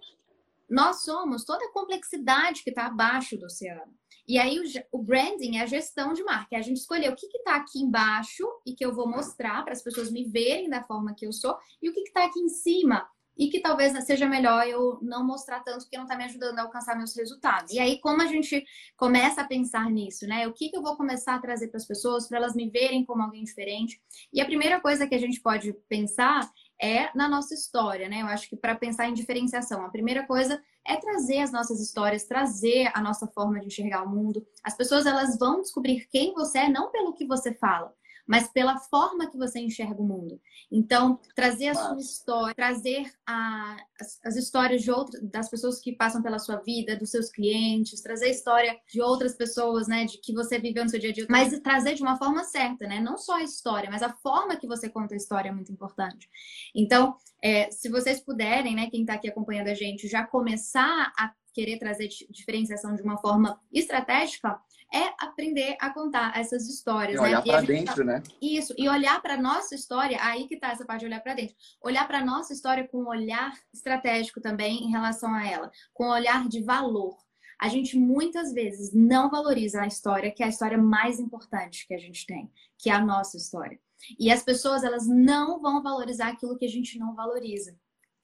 [0.68, 3.92] Nós somos toda a complexidade que está abaixo do oceano.
[4.28, 6.54] E aí, o, o, branding é a gestão de marca.
[6.54, 9.72] É a gente escolher o que está aqui embaixo e que eu vou mostrar para
[9.72, 12.48] as pessoas me verem da forma que eu sou, e o que está aqui em
[12.48, 16.58] cima e que talvez seja melhor eu não mostrar tanto porque não está me ajudando
[16.58, 17.72] a alcançar meus resultados.
[17.72, 18.64] E aí, como a gente
[18.96, 20.46] começa a pensar nisso, né?
[20.46, 23.04] O que, que eu vou começar a trazer para as pessoas para elas me verem
[23.04, 24.00] como alguém diferente?
[24.32, 28.22] E a primeira coisa que a gente pode pensar é na nossa história, né?
[28.22, 32.24] Eu acho que para pensar em diferenciação, a primeira coisa é trazer as nossas histórias,
[32.24, 34.46] trazer a nossa forma de enxergar o mundo.
[34.64, 37.94] As pessoas elas vão descobrir quem você é não pelo que você fala,
[38.30, 40.40] mas pela forma que você enxerga o mundo.
[40.70, 45.96] Então, trazer a sua história, trazer a, as, as, histórias de outras, das pessoas que
[45.96, 50.18] passam pela sua vida, dos seus clientes, trazer a história de outras pessoas, né, de
[50.18, 53.00] que você viveu no seu dia a dia, mas trazer de uma forma certa, né?
[53.00, 56.30] Não só a história, mas a forma que você conta a história é muito importante.
[56.72, 61.32] Então, é, se vocês puderem, né, quem está aqui acompanhando a gente, já começar a
[61.52, 64.56] querer trazer diferenciação de uma forma estratégica,
[64.92, 67.16] é aprender a contar essas histórias.
[67.16, 67.28] E né?
[67.28, 68.04] olhar para dentro, tá...
[68.04, 68.22] né?
[68.40, 71.54] Isso, e olhar para nossa história, aí que tá essa parte de olhar para dentro.
[71.82, 76.10] Olhar para nossa história com um olhar estratégico também em relação a ela, com um
[76.10, 77.16] olhar de valor.
[77.60, 81.94] A gente muitas vezes não valoriza a história, que é a história mais importante que
[81.94, 83.78] a gente tem, que é a nossa história.
[84.18, 87.76] E as pessoas, elas não vão valorizar aquilo que a gente não valoriza.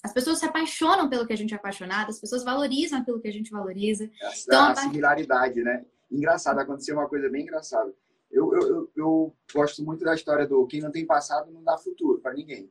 [0.02, 3.28] As pessoas se apaixonam pelo que a gente é apaixonado, as pessoas valorizam aquilo que
[3.28, 4.10] a gente valoriza.
[4.22, 5.84] Essa então, a similaridade, né?
[6.10, 7.92] Engraçado, aconteceu uma coisa bem engraçada.
[8.30, 11.78] Eu, eu, eu, eu, gosto muito da história do quem não tem passado não dá
[11.78, 12.70] futuro para ninguém.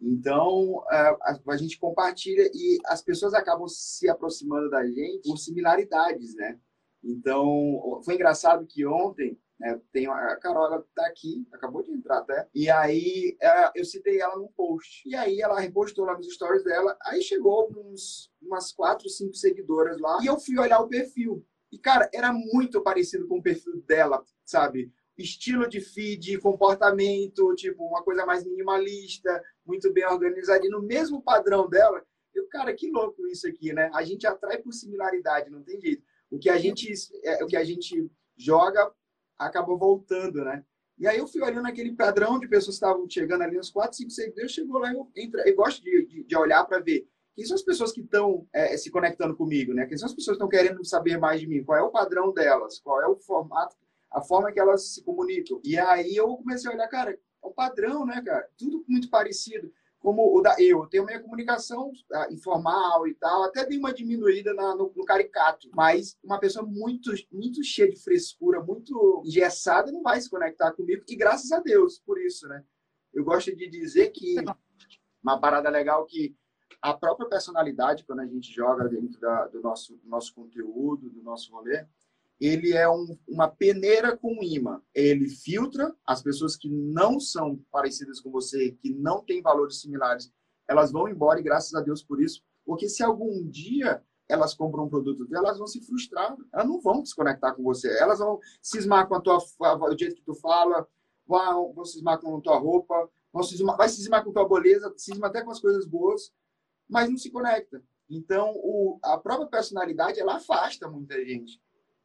[0.00, 6.34] Então, a, a, gente compartilha e as pessoas acabam se aproximando da gente por similaridades,
[6.34, 6.58] né?
[7.04, 12.48] Então, foi engraçado que ontem, né, tem a Carola tá aqui, acabou de entrar até,
[12.52, 15.08] e aí é, eu citei ela num post.
[15.08, 20.00] E aí ela repostou lá nos stories dela, aí chegou uns, umas quatro, cinco seguidoras
[20.00, 21.44] lá, e eu fui olhar o perfil.
[21.72, 24.92] E, cara, era muito parecido com o perfil dela, sabe?
[25.16, 30.66] Estilo de feed, comportamento, tipo, uma coisa mais minimalista, muito bem organizada.
[30.66, 32.04] E no mesmo padrão dela,
[32.34, 33.90] eu, cara, que louco isso aqui, né?
[33.94, 36.02] A gente atrai por similaridade, não tem jeito.
[36.30, 36.92] O que a gente,
[37.24, 38.92] é, o que a gente joga
[39.38, 40.64] acabou voltando, né?
[40.98, 43.96] E aí eu fui olhando aquele padrão de pessoas que estavam chegando ali, uns 4,
[43.96, 47.08] 5 seguidores, chegou lá e eu, entra, eu gosto de, de, de olhar para ver
[47.34, 49.86] quem são as pessoas que estão é, se conectando comigo, né?
[49.86, 51.64] Quem são as pessoas que estão querendo saber mais de mim?
[51.64, 52.78] Qual é o padrão delas?
[52.78, 53.76] Qual é o formato,
[54.10, 55.60] a forma que elas se comunicam?
[55.64, 58.48] E aí eu comecei a olhar, cara, é um padrão, né, cara?
[58.56, 59.72] Tudo muito parecido.
[59.98, 64.52] Como o da eu, tenho minha comunicação ah, informal e tal, até dei uma diminuída
[64.52, 70.02] na, no, no, caricato, mas uma pessoa muito, muito cheia de frescura, muito engessada, não
[70.02, 72.64] vai se conectar comigo, e graças a Deus por isso, né?
[73.14, 74.34] Eu gosto de dizer que
[75.22, 76.34] uma parada legal que
[76.80, 81.22] a própria personalidade, quando a gente joga dentro da, do, nosso, do nosso conteúdo, do
[81.22, 81.86] nosso rolê,
[82.40, 84.82] ele é um, uma peneira com imã.
[84.94, 90.32] Ele filtra as pessoas que não são parecidas com você, que não têm valores similares,
[90.68, 94.84] elas vão embora e graças a Deus por isso, porque se algum dia elas compram
[94.84, 98.18] um produto dela, elas vão se frustrar, elas não vão se conectar com você, elas
[98.18, 100.86] vão cismar com a tua, o jeito que tu fala,
[101.26, 104.92] vão, vão cismar com a tua roupa, vão cismar, vai cismar com a tua beleza,
[104.96, 106.32] cisma até com as coisas boas,
[106.92, 107.82] mas não se conecta.
[108.08, 111.58] Então, o, a própria personalidade, ela afasta muita gente.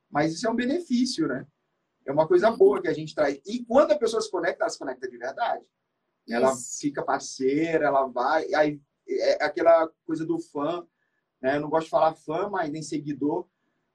[0.09, 1.45] Mas isso é um benefício, né?
[2.05, 3.41] É uma coisa boa que a gente traz.
[3.45, 5.65] E quando a pessoa se conecta, ela se conecta de verdade.
[6.29, 8.53] Ela fica parceira, ela vai.
[8.53, 10.87] Aí é aquela coisa do fã.
[11.41, 11.57] Né?
[11.57, 13.45] Eu não gosto de falar fã, mas nem seguidor.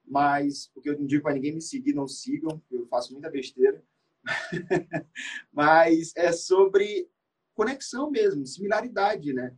[0.07, 3.83] Mas, porque eu não digo para ninguém me seguir, não sigam, eu faço muita besteira.
[5.51, 7.09] mas é sobre
[7.55, 9.57] conexão mesmo, similaridade, né?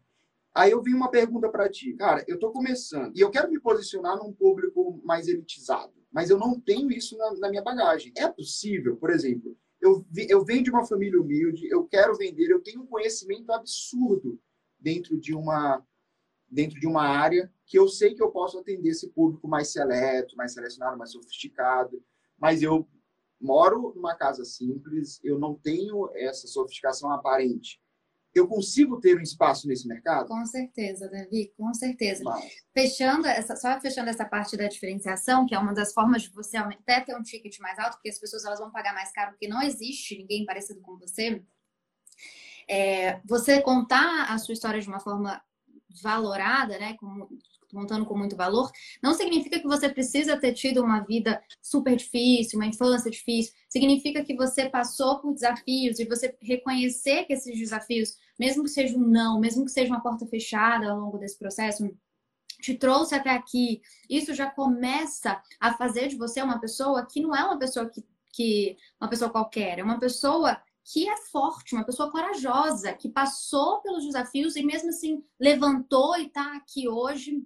[0.55, 3.59] Aí eu vi uma pergunta para ti, cara, eu estou começando e eu quero me
[3.59, 8.13] posicionar num público mais elitizado, mas eu não tenho isso na, na minha bagagem.
[8.17, 12.63] É possível, por exemplo, eu, eu venho de uma família humilde, eu quero vender, eu
[12.63, 14.41] tenho um conhecimento absurdo
[14.79, 15.85] dentro de uma
[16.49, 20.37] dentro de uma área que eu sei que eu posso atender esse público mais seleto,
[20.37, 22.01] mais selecionado, mais sofisticado,
[22.39, 22.87] mas eu
[23.41, 27.83] moro numa casa simples, eu não tenho essa sofisticação aparente
[28.35, 30.27] eu consigo ter um espaço nesse mercado?
[30.27, 32.25] Com certeza, Davi, com certeza.
[32.25, 32.45] Mas...
[32.73, 36.57] Fechando essa, só fechando essa parte da diferenciação, que é uma das formas de você
[36.57, 39.49] até ter um ticket mais alto, porque as pessoas elas vão pagar mais caro, porque
[39.49, 41.43] não existe ninguém parecido com você.
[42.69, 45.43] É, você contar a sua história de uma forma
[46.03, 47.29] valorada, né, como
[47.75, 48.71] montando com muito valor,
[49.03, 53.53] não significa que você precisa ter tido uma vida super difícil, uma infância difícil.
[53.69, 58.97] Significa que você passou por desafios e você reconhecer que esses desafios, mesmo que seja
[58.97, 61.85] um não, mesmo que seja uma porta fechada ao longo desse processo,
[62.61, 63.83] te trouxe até aqui.
[64.09, 68.05] Isso já começa a fazer de você uma pessoa que não é uma pessoa que,
[68.33, 73.81] que uma pessoa qualquer, é uma pessoa que é forte, uma pessoa corajosa, que passou
[73.81, 77.43] pelos desafios e mesmo assim levantou e está aqui hoje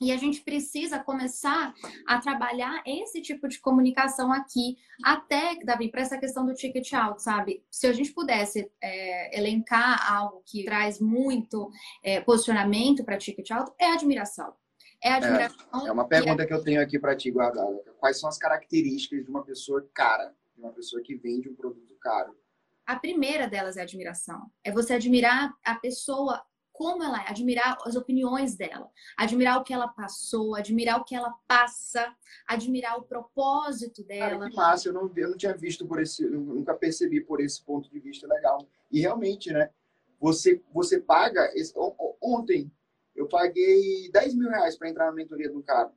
[0.00, 1.74] e a gente precisa começar
[2.06, 7.20] a trabalhar esse tipo de comunicação aqui, até, Davi, para essa questão do ticket alto,
[7.20, 7.64] sabe?
[7.70, 11.70] Se a gente pudesse é, elencar algo que traz muito
[12.02, 14.54] é, posicionamento para ticket alto, é admiração.
[15.02, 15.86] É, admiração.
[15.86, 17.82] É, é uma pergunta que eu tenho aqui para ti, guardada.
[17.98, 21.96] Quais são as características de uma pessoa cara, de uma pessoa que vende um produto
[22.00, 22.36] caro?
[22.86, 24.50] A primeira delas é admiração.
[24.64, 26.42] É você admirar a pessoa
[26.78, 31.12] como ela é, admirar as opiniões dela, admirar o que ela passou, admirar o que
[31.12, 32.14] ela passa,
[32.46, 34.38] admirar o propósito dela.
[34.38, 37.60] Cara, que massa, eu não, eu não tinha visto por esse, nunca percebi por esse
[37.64, 38.64] ponto de vista legal.
[38.92, 39.70] E realmente, né?
[40.20, 41.50] Você, você paga.
[41.52, 41.74] Esse,
[42.22, 42.70] ontem
[43.16, 45.92] eu paguei 10 mil reais para entrar na mentoria do cara.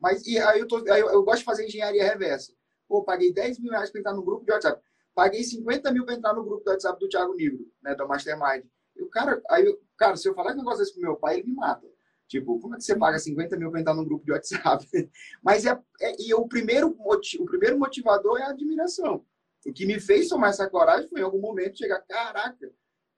[0.00, 2.52] Mas e aí eu, tô, aí eu, eu gosto de fazer engenharia reversa.
[2.88, 4.82] Pô, paguei 10 mil reais para entrar no grupo de WhatsApp.
[5.14, 8.64] Paguei 50 mil para entrar no grupo do WhatsApp do Thiago Negro, né, da Mastermind.
[9.00, 11.54] O cara, aí, cara, se eu falar que negócio desse pro meu pai, ele me
[11.54, 11.86] mata.
[12.28, 14.86] Tipo, como é que você paga 50 mil para entrar num grupo de WhatsApp?
[15.42, 19.24] Mas é, é, e o primeiro, o primeiro motivador é a admiração.
[19.66, 22.70] O que me fez tomar essa coragem foi em algum momento chegar, caraca,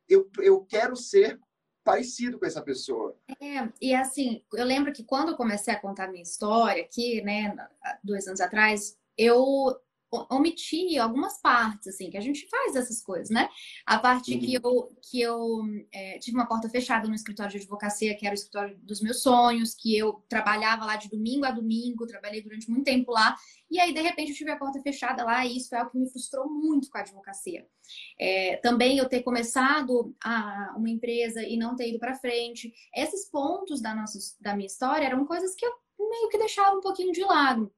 [0.09, 1.41] eu, eu quero ser
[1.85, 3.17] parecido com essa pessoa.
[3.41, 7.55] É, e assim, eu lembro que quando eu comecei a contar minha história aqui, né,
[8.03, 9.77] dois anos atrás, eu
[10.11, 13.49] omitir algumas partes, assim, que a gente faz essas coisas, né?
[13.85, 14.41] A parte uhum.
[14.41, 18.35] que eu, que eu é, tive uma porta fechada no escritório de advocacia, que era
[18.35, 22.71] o escritório dos meus sonhos, que eu trabalhava lá de domingo a domingo, trabalhei durante
[22.71, 23.37] muito tempo lá,
[23.71, 25.99] e aí, de repente, eu tive a porta fechada lá, e isso é algo que
[25.99, 27.67] me frustrou muito com a advocacia.
[28.19, 33.29] É, também eu ter começado a, uma empresa e não ter ido para frente, esses
[33.29, 37.13] pontos da, nossa, da minha história eram coisas que eu meio que deixava um pouquinho
[37.13, 37.73] de lado.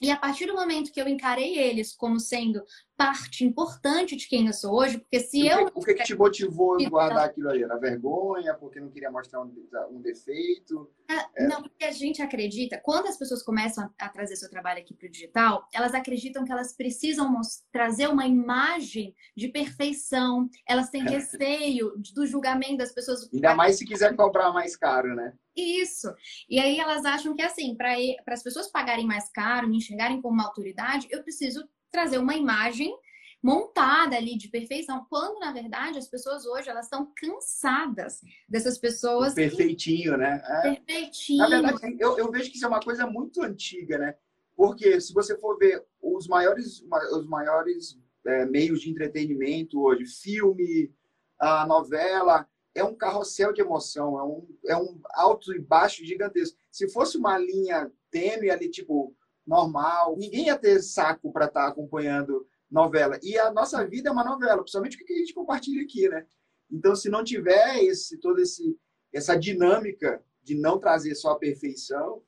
[0.00, 2.62] E a partir do momento que eu encarei eles como sendo
[2.98, 5.70] parte importante de quem eu sou hoje, porque se eu.
[5.72, 7.62] O que, que te motivou a guardar aquilo ali?
[7.62, 9.54] Era vergonha, porque não queria mostrar um,
[9.92, 10.90] um defeito?
[11.08, 11.46] É, é.
[11.46, 15.06] Não, porque a gente acredita, quando as pessoas começam a, trazer seu trabalho aqui para
[15.06, 21.92] o digital, elas acreditam que elas precisam trazer uma imagem de perfeição, elas têm receio
[22.12, 23.30] do julgamento das pessoas.
[23.32, 25.34] Ainda mais se quiser cobrar mais caro, né?
[25.56, 26.12] Isso.
[26.48, 27.94] E aí elas acham que assim, para
[28.26, 32.94] as pessoas pagarem mais caro, me enxergarem como uma autoridade, eu preciso trazer uma imagem
[33.42, 39.34] montada ali de perfeição, quando na verdade as pessoas hoje elas estão cansadas dessas pessoas.
[39.34, 40.18] Perfeitinho, que...
[40.18, 40.42] né?
[40.44, 40.74] É.
[40.74, 41.38] Perfeitinho.
[41.38, 44.14] Na verdade, eu, eu vejo que isso é uma coisa muito antiga, né?
[44.56, 47.96] Porque se você for ver os maiores, os maiores
[48.26, 50.92] é, meios de entretenimento hoje, filme,
[51.38, 56.58] a novela, é um carrossel de emoção, é um, é um alto e baixo gigantesco.
[56.70, 59.14] Se fosse uma linha tênue ali, tipo,
[59.48, 63.18] normal, ninguém ia ter saco para estar tá acompanhando novela.
[63.22, 66.26] E a nossa vida é uma novela, principalmente o que a gente compartilha aqui, né?
[66.70, 68.78] Então, se não tiver esse, toda esse,
[69.12, 72.22] essa dinâmica de não trazer só a perfeição,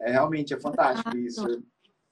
[0.00, 1.42] é, realmente é fantástico isso.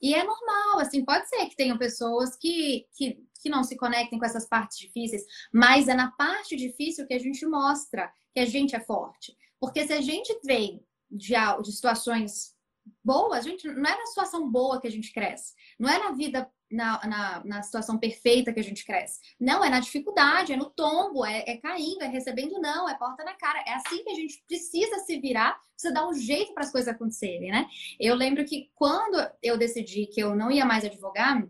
[0.00, 4.18] E é normal, assim, pode ser que tenham pessoas que, que, que não se conectem
[4.18, 8.46] com essas partes difíceis, mas é na parte difícil que a gente mostra que a
[8.46, 9.36] gente é forte.
[9.60, 12.55] Porque se a gente vem de, de situações
[13.04, 16.12] boas, a gente, não é na situação boa que a gente cresce, não é na
[16.12, 19.20] vida, na, na, na situação perfeita que a gente cresce.
[19.38, 23.24] Não, é na dificuldade, é no tombo, é, é caindo, é recebendo não, é porta
[23.24, 23.62] na cara.
[23.66, 26.92] É assim que a gente precisa se virar, precisa dar um jeito para as coisas
[26.92, 27.66] acontecerem, né?
[27.98, 31.46] Eu lembro que quando eu decidi que eu não ia mais advogar,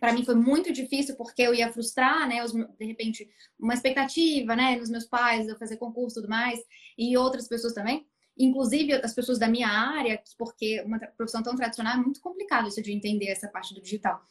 [0.00, 4.54] para mim foi muito difícil porque eu ia frustrar, né, os, de repente, uma expectativa,
[4.54, 6.60] né, nos meus pais, eu fazer concurso e tudo mais,
[6.98, 8.06] e outras pessoas também.
[8.38, 12.82] Inclusive, as pessoas da minha área, porque uma profissão tão tradicional é muito complicado isso
[12.82, 14.22] de entender essa parte do digital.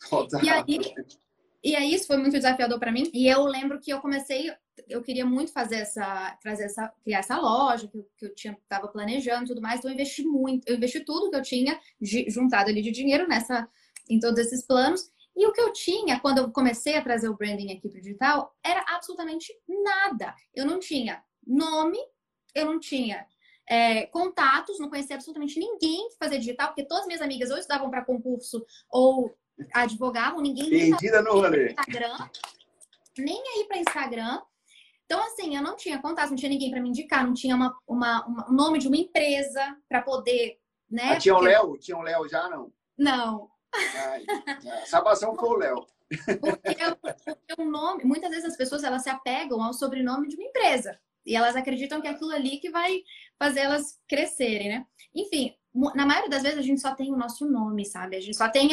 [0.44, 0.80] E aí,
[1.64, 3.10] e aí isso foi muito desafiador para mim.
[3.12, 4.52] E eu lembro que eu comecei,
[4.88, 8.56] eu queria muito fazer essa, trazer essa, criar essa loja que eu, que eu tinha,
[8.70, 9.80] tava planejando, tudo mais.
[9.80, 13.28] Então eu investi muito, eu investi tudo que eu tinha de, juntado ali de dinheiro
[13.28, 13.68] nessa,
[14.08, 15.10] em todos esses planos.
[15.36, 18.02] E o que eu tinha quando eu comecei a trazer o branding aqui para o
[18.02, 20.36] digital era absolutamente nada.
[20.54, 21.98] Eu não tinha nome,
[22.54, 23.26] eu não tinha
[23.70, 27.90] é, contatos, não conhecia absolutamente ninguém que fazia digital, porque todas minhas amigas ou estudavam
[27.90, 29.36] para concurso ou
[29.74, 31.70] advogavam, ninguém Perdida no rolê.
[31.72, 32.30] Instagram,
[33.18, 34.42] nem aí para Instagram.
[35.06, 37.76] Então, assim, eu não tinha contato, não tinha ninguém para me indicar, não tinha uma,
[37.88, 41.14] uma, uma, um nome de uma empresa para poder, né?
[41.14, 41.78] Ah, tinha o Léo?
[41.78, 42.72] Tinha o Léo já, não?
[42.98, 43.50] Não.
[43.74, 44.26] Ai,
[44.82, 45.88] a salvação foi o Léo.
[46.26, 46.76] Porque,
[47.24, 51.00] porque o nome, muitas vezes as pessoas elas se apegam ao sobrenome de uma empresa.
[51.26, 53.02] E elas acreditam que é aquilo ali que vai
[53.40, 54.86] fazer elas crescerem, né?
[55.14, 55.54] Enfim,
[55.96, 58.16] na maioria das vezes a gente só tem o nosso nome, sabe?
[58.16, 58.70] A gente só tem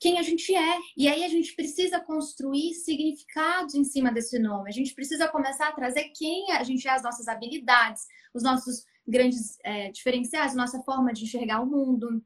[0.00, 0.78] quem a gente é.
[0.96, 4.68] E aí a gente precisa construir significados em cima desse nome.
[4.68, 8.02] A gente precisa começar a trazer quem a gente é, as nossas habilidades,
[8.34, 12.22] os nossos grandes é, diferenciais, nossa forma de enxergar o mundo.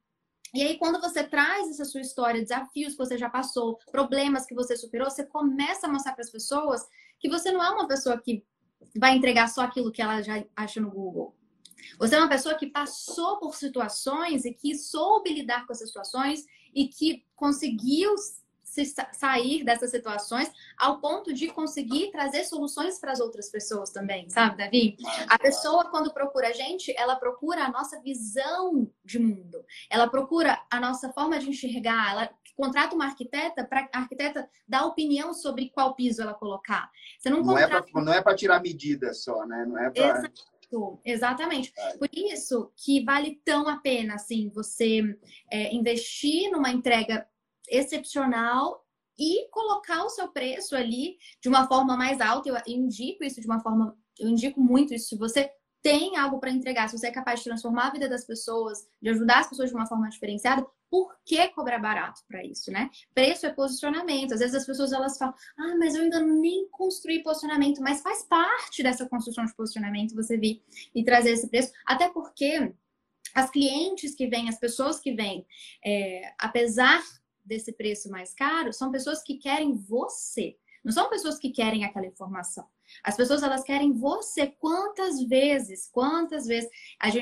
[0.55, 4.55] E aí, quando você traz essa sua história, desafios que você já passou, problemas que
[4.55, 6.87] você superou, você começa a mostrar para as pessoas
[7.21, 8.45] que você não é uma pessoa que
[8.97, 11.35] vai entregar só aquilo que ela já acha no Google.
[11.99, 16.45] Você é uma pessoa que passou por situações e que soube lidar com essas situações
[16.75, 18.15] e que conseguiu
[18.85, 24.29] se sair dessas situações ao ponto de conseguir trazer soluções para as outras pessoas também,
[24.29, 24.97] sabe, Davi?
[25.29, 30.61] A pessoa, quando procura a gente, ela procura a nossa visão de mundo, ela procura
[30.71, 35.71] a nossa forma de enxergar, ela contrata uma arquiteta para a arquiteta dar opinião sobre
[35.71, 36.91] qual piso ela colocar.
[37.17, 37.89] Você não, não é contrata...
[37.89, 39.65] é Não é para tirar medida só, né?
[39.65, 40.09] Não é pra...
[40.09, 41.73] Exato, exatamente.
[41.99, 45.01] Por isso que vale tão a pena, assim, você
[45.51, 47.27] é, investir numa entrega
[47.71, 48.85] excepcional
[49.19, 52.49] e colocar o seu preço ali de uma forma mais alta.
[52.49, 55.09] Eu indico isso de uma forma, eu indico muito isso.
[55.09, 55.51] Se você
[55.83, 59.11] tem algo para entregar, se você é capaz de transformar a vida das pessoas, de
[59.11, 62.89] ajudar as pessoas de uma forma diferenciada, por que cobrar barato para isso, né?
[63.15, 64.33] Preço é posicionamento.
[64.33, 68.25] Às vezes as pessoas elas falam: "Ah, mas eu ainda nem construí posicionamento", mas faz
[68.25, 70.63] parte dessa construção de posicionamento você vir
[70.95, 72.73] e trazer esse preço, até porque
[73.35, 75.47] as clientes que vêm, as pessoas que vêm,
[75.85, 77.03] é, apesar
[77.49, 80.57] desse preço mais caro, são pessoas que querem você.
[80.85, 82.65] Não são pessoas que querem aquela informação.
[83.03, 84.47] As pessoas elas querem você.
[84.47, 86.71] Quantas vezes, quantas vezes?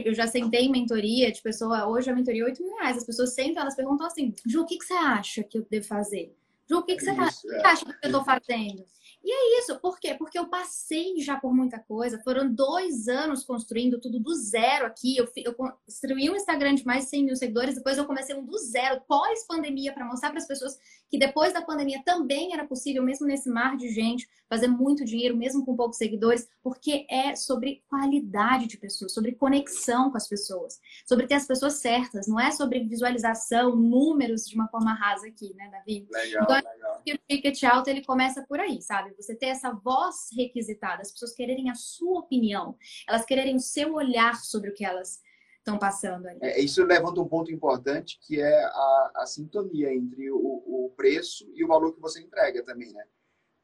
[0.04, 2.98] eu já sentei em mentoria de pessoa, hoje a mentoria é 8 mil reais.
[2.98, 5.86] As pessoas sentam, elas perguntam assim: Ju, o que, que você acha que eu devo
[5.86, 6.36] fazer?
[6.68, 7.66] Ju, o que, que você, Isso, é.
[7.66, 8.84] acha que eu estou fazendo?
[9.26, 10.14] E é isso, por quê?
[10.14, 12.22] Porque eu passei já por muita coisa.
[12.22, 15.16] Foram dois anos construindo tudo do zero aqui.
[15.16, 18.46] Eu, eu construí um Instagram de mais de 100 mil seguidores, depois eu comecei um
[18.46, 20.78] do zero, pós-pandemia, para mostrar para as pessoas
[21.10, 25.36] que depois da pandemia também era possível, mesmo nesse mar de gente, fazer muito dinheiro,
[25.36, 30.80] mesmo com poucos seguidores, porque é sobre qualidade de pessoas, sobre conexão com as pessoas,
[31.04, 35.52] sobre ter as pessoas certas, não é sobre visualização, números de uma forma rasa aqui,
[35.54, 36.06] né, Davi?
[36.10, 37.02] Legal, então, legal.
[37.08, 39.15] o ticket alto ele começa por aí, sabe?
[39.16, 42.76] Você ter essa voz requisitada, as pessoas quererem a sua opinião,
[43.08, 45.20] elas quererem o seu olhar sobre o que elas
[45.66, 46.38] estão passando ali.
[46.40, 51.50] É, isso levanta um ponto importante que é a, a sintonia entre o, o, preço
[51.54, 53.04] e o valor que você entrega também, né?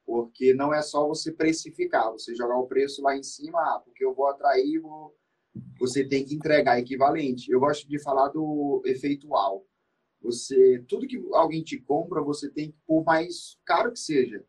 [0.05, 4.05] Porque não é só você precificar, você jogar o preço lá em cima, ah, porque
[4.05, 5.17] eu vou atrair, vou...
[5.79, 7.51] você tem que entregar equivalente.
[7.51, 9.65] Eu gosto de falar do efeito wow.
[10.21, 14.45] Você, tudo que alguém te compra, você tem que, por mais caro que seja,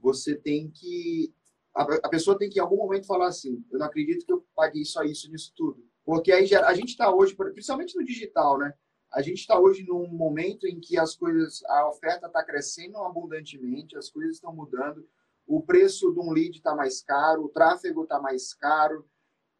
[0.00, 1.32] você tem que.
[1.74, 4.84] A, pessoa tem que em algum momento falar assim: eu não acredito que eu paguei
[4.84, 5.84] só isso nisso tudo.
[6.04, 8.74] Porque aí a gente está hoje, principalmente no digital, né?
[9.12, 13.96] A gente está hoje num momento em que as coisas, a oferta está crescendo abundantemente,
[13.96, 15.06] as coisas estão mudando,
[15.46, 19.04] o preço de um lead está mais caro, o tráfego está mais caro.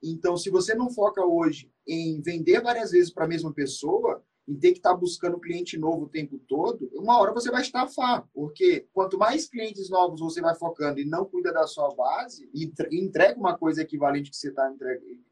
[0.03, 4.59] Então, se você não foca hoje em vender várias vezes para a mesma pessoa, em
[4.59, 8.27] ter que estar tá buscando cliente novo o tempo todo, uma hora você vai estafar.
[8.33, 12.73] Porque quanto mais clientes novos você vai focando e não cuida da sua base, e
[12.93, 14.73] entrega uma coisa equivalente que você está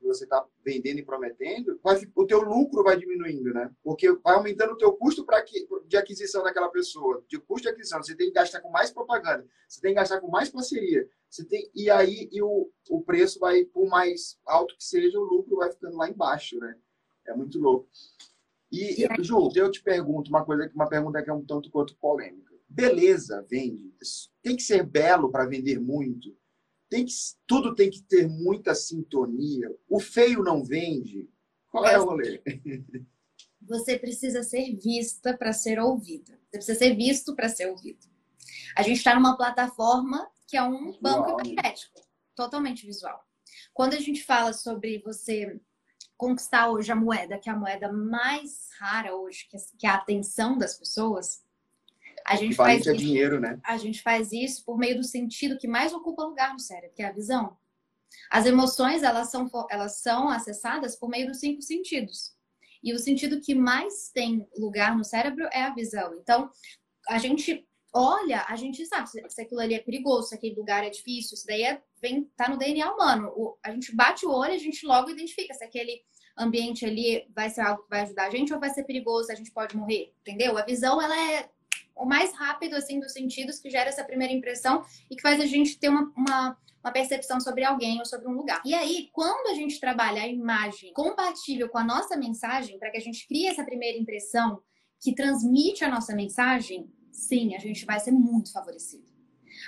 [0.03, 3.71] você está vendendo e prometendo, vai, o teu lucro vai diminuindo, né?
[3.83, 5.45] Porque vai aumentando o teu custo pra,
[5.87, 7.23] de aquisição daquela pessoa.
[7.29, 10.21] De custo de aquisição, você tem que gastar com mais propaganda, você tem que gastar
[10.21, 11.09] com mais parceria.
[11.29, 15.25] Você tem, e aí e o, o preço vai, por mais alto que seja, o
[15.25, 16.75] lucro vai ficando lá embaixo, né?
[17.27, 17.87] É muito louco.
[18.71, 21.97] E, e Ju, eu te pergunto uma coisa, uma pergunta que é um tanto quanto
[21.97, 22.55] polêmica.
[22.69, 23.95] Beleza, vende.
[24.43, 26.37] Tem que ser belo para vender muito.
[26.89, 27.13] Tem que,
[27.47, 29.75] tudo tem que ter muita sintonia.
[29.89, 31.29] O feio não vende.
[31.71, 32.43] Qual é o rolê?
[33.63, 36.39] Você precisa ser vista para ser ouvida.
[36.45, 38.07] Você precisa ser visto para ser ouvido.
[38.77, 42.01] A gente está numa plataforma que é um banco hipotético,
[42.35, 43.23] totalmente visual.
[43.75, 45.61] Quando a gente fala sobre você
[46.19, 49.47] conquistar hoje a moeda, que é a moeda mais rara hoje,
[49.79, 51.43] que é a atenção das pessoas,
[52.27, 53.59] a gente faz isso, dinheiro, né?
[53.65, 57.03] A gente faz isso por meio do sentido que mais ocupa lugar no cérebro, que
[57.03, 57.57] é a visão.
[58.31, 62.35] As emoções, elas são, elas são acessadas por meio dos cinco sentidos.
[62.83, 66.15] E o sentido que mais tem lugar no cérebro é a visão.
[66.15, 66.51] Então,
[67.09, 70.91] a gente olha, a gente sabe se aquilo ali é perigoso, se aquele lugar é
[70.91, 73.33] difícil, isso daí é, vem, tá no DNA humano.
[73.35, 76.03] O, a gente bate o olho, a gente logo identifica se aquele
[76.37, 79.35] ambiente ali vai ser algo que vai ajudar a gente ou vai ser perigoso, a
[79.35, 80.57] gente pode morrer, entendeu?
[80.57, 81.49] A visão, ela é
[81.97, 85.47] o mais rápido, assim, dos sentidos que gera essa primeira impressão e que faz a
[85.47, 88.63] gente ter uma, uma, uma percepção sobre alguém ou sobre um lugar.
[88.65, 92.99] E aí, quando a gente trabalha a imagem compatível com a nossa mensagem, para que
[92.99, 94.63] a gente crie essa primeira impressão
[95.01, 99.07] que transmite a nossa mensagem, sim, a gente vai ser muito favorecido.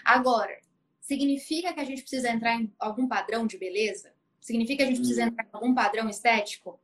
[0.05, 0.59] Agora,
[1.01, 4.13] significa que a gente precisa entrar em algum padrão de beleza?
[4.41, 6.81] Significa que a gente precisa entrar em algum padrão estético?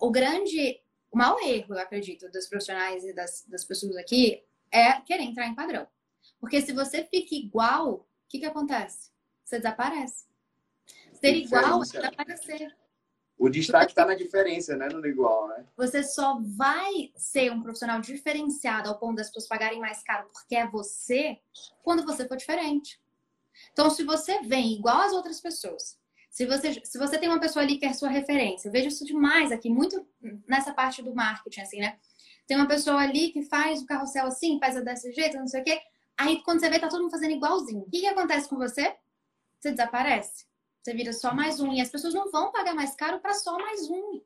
[0.00, 0.80] O grande,
[1.10, 5.46] o maior erro, eu acredito, dos profissionais e das, das pessoas aqui é querer entrar
[5.46, 5.86] em padrão.
[6.40, 9.10] Porque se você fica igual, o que, que acontece?
[9.44, 10.26] Você desaparece.
[11.14, 12.76] Ser igual é desaparecer.
[13.38, 14.88] O destaque está na diferença, né?
[14.88, 15.64] No igual, né?
[15.76, 20.56] Você só vai ser um profissional diferenciado ao ponto das pessoas pagarem mais caro porque
[20.56, 21.38] é você
[21.82, 22.98] quando você for diferente.
[23.72, 25.98] Então, se você vem igual às outras pessoas,
[26.30, 29.04] se você, se você tem uma pessoa ali que é sua referência, eu vejo isso
[29.04, 30.06] demais aqui, muito
[30.46, 31.98] nessa parte do marketing, assim, né?
[32.46, 35.64] Tem uma pessoa ali que faz o carrossel assim, faz desse jeito, não sei o
[35.64, 35.80] quê.
[36.16, 37.80] Aí, quando você vê, tá todo mundo fazendo igualzinho.
[37.80, 38.94] O que, que acontece com você?
[39.58, 40.46] Você desaparece.
[40.86, 41.72] Você vira só mais um.
[41.72, 44.20] E as pessoas não vão pagar mais caro para só mais um.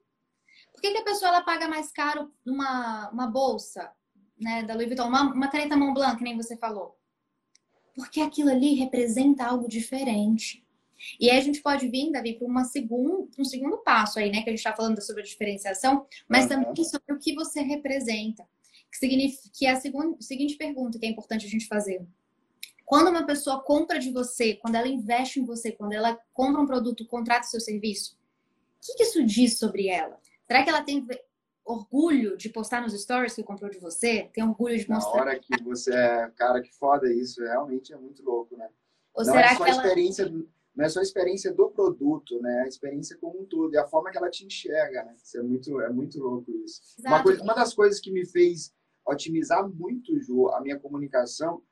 [0.75, 3.91] Por que, que a pessoa ela paga mais caro numa uma bolsa
[4.39, 6.99] né, da Louis Vuitton, uma, uma caneta Mont Blanc, que nem você falou?
[7.95, 10.63] Porque aquilo ali representa algo diferente.
[11.19, 14.43] E aí a gente pode vir, Davi, para uma segundo, um segundo passo aí, né?
[14.43, 16.63] Que a gente está falando sobre a diferenciação, mas uhum.
[16.63, 18.47] também sobre o que você representa.
[18.93, 22.07] Que, significa, que é a segunda, seguinte pergunta que é importante a gente fazer.
[22.91, 26.67] Quando uma pessoa compra de você, quando ela investe em você, quando ela compra um
[26.67, 30.19] produto, contrata seu serviço, o que, que isso diz sobre ela?
[30.45, 31.07] Será que ela tem
[31.65, 34.29] orgulho de postar nos stories que comprou de você?
[34.35, 35.19] Tem orgulho de mostrar?
[35.19, 38.69] Na hora que você é, cara, que foda isso, realmente é muito louco, né?
[39.15, 39.83] Ou Não será é só que ela...
[39.85, 42.63] experiência, não é só a experiência do produto, né?
[42.65, 45.15] A experiência como um todo, e a forma que ela te enxerga, né?
[45.15, 46.81] Isso é muito, é muito louco isso.
[47.07, 48.75] Uma, coisa, uma das coisas que me fez
[49.07, 51.63] otimizar muito, Ju, a minha comunicação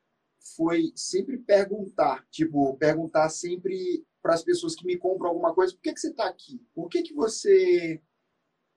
[0.56, 5.80] foi sempre perguntar, tipo, perguntar sempre para as pessoas que me compram alguma coisa, por
[5.80, 6.60] que, que você está aqui?
[6.74, 8.00] Por que, que você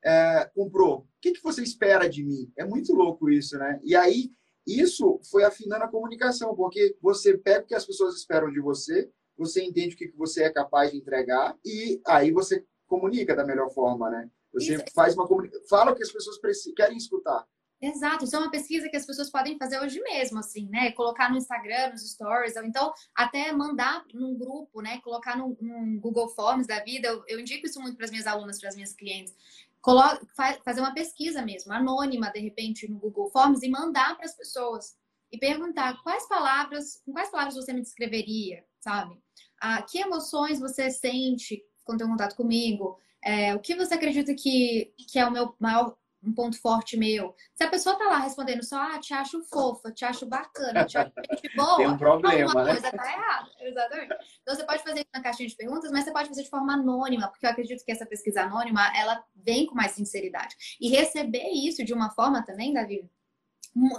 [0.03, 0.99] é, comprou?
[0.99, 2.51] O que, que você espera de mim?
[2.57, 3.79] É muito louco isso, né?
[3.83, 4.31] E aí,
[4.65, 9.09] isso foi afinando a comunicação, porque você pega o que as pessoas esperam de você,
[9.37, 13.45] você entende o que, que você é capaz de entregar, e aí você comunica da
[13.45, 14.29] melhor forma, né?
[14.53, 14.85] Você isso.
[14.93, 16.37] faz uma comunicação, fala o que as pessoas
[16.75, 17.47] querem escutar.
[17.81, 20.91] Exato, isso é uma pesquisa que as pessoas podem fazer hoje mesmo, assim, né?
[20.91, 25.01] Colocar no Instagram, nos stories, ou então até mandar num grupo, né?
[25.01, 27.07] Colocar num, num Google Forms da vida.
[27.07, 29.35] Eu, eu indico isso muito para as minhas alunas, para as minhas clientes.
[29.81, 30.21] Coloca,
[30.63, 34.95] fazer uma pesquisa mesmo, anônima, de repente, no Google Forms e mandar para as pessoas.
[35.31, 39.17] E perguntar quais palavras, com quais palavras você me descreveria, sabe?
[39.59, 42.99] Ah, que emoções você sente quando tem contato comigo?
[43.23, 47.35] É, o que você acredita que, que é o meu maior um ponto forte meu.
[47.55, 50.97] Se a pessoa tá lá respondendo só, ah, te acho fofa, te acho bacana, te
[50.97, 52.71] acho gente boa, Tem um problema, alguma né?
[52.71, 53.49] coisa tá errada.
[53.59, 54.15] Exatamente.
[54.41, 56.73] Então você pode fazer isso na caixinha de perguntas, mas você pode fazer de forma
[56.73, 60.55] anônima, porque eu acredito que essa pesquisa anônima, ela vem com mais sinceridade.
[60.79, 63.09] E receber isso de uma forma também, Davi,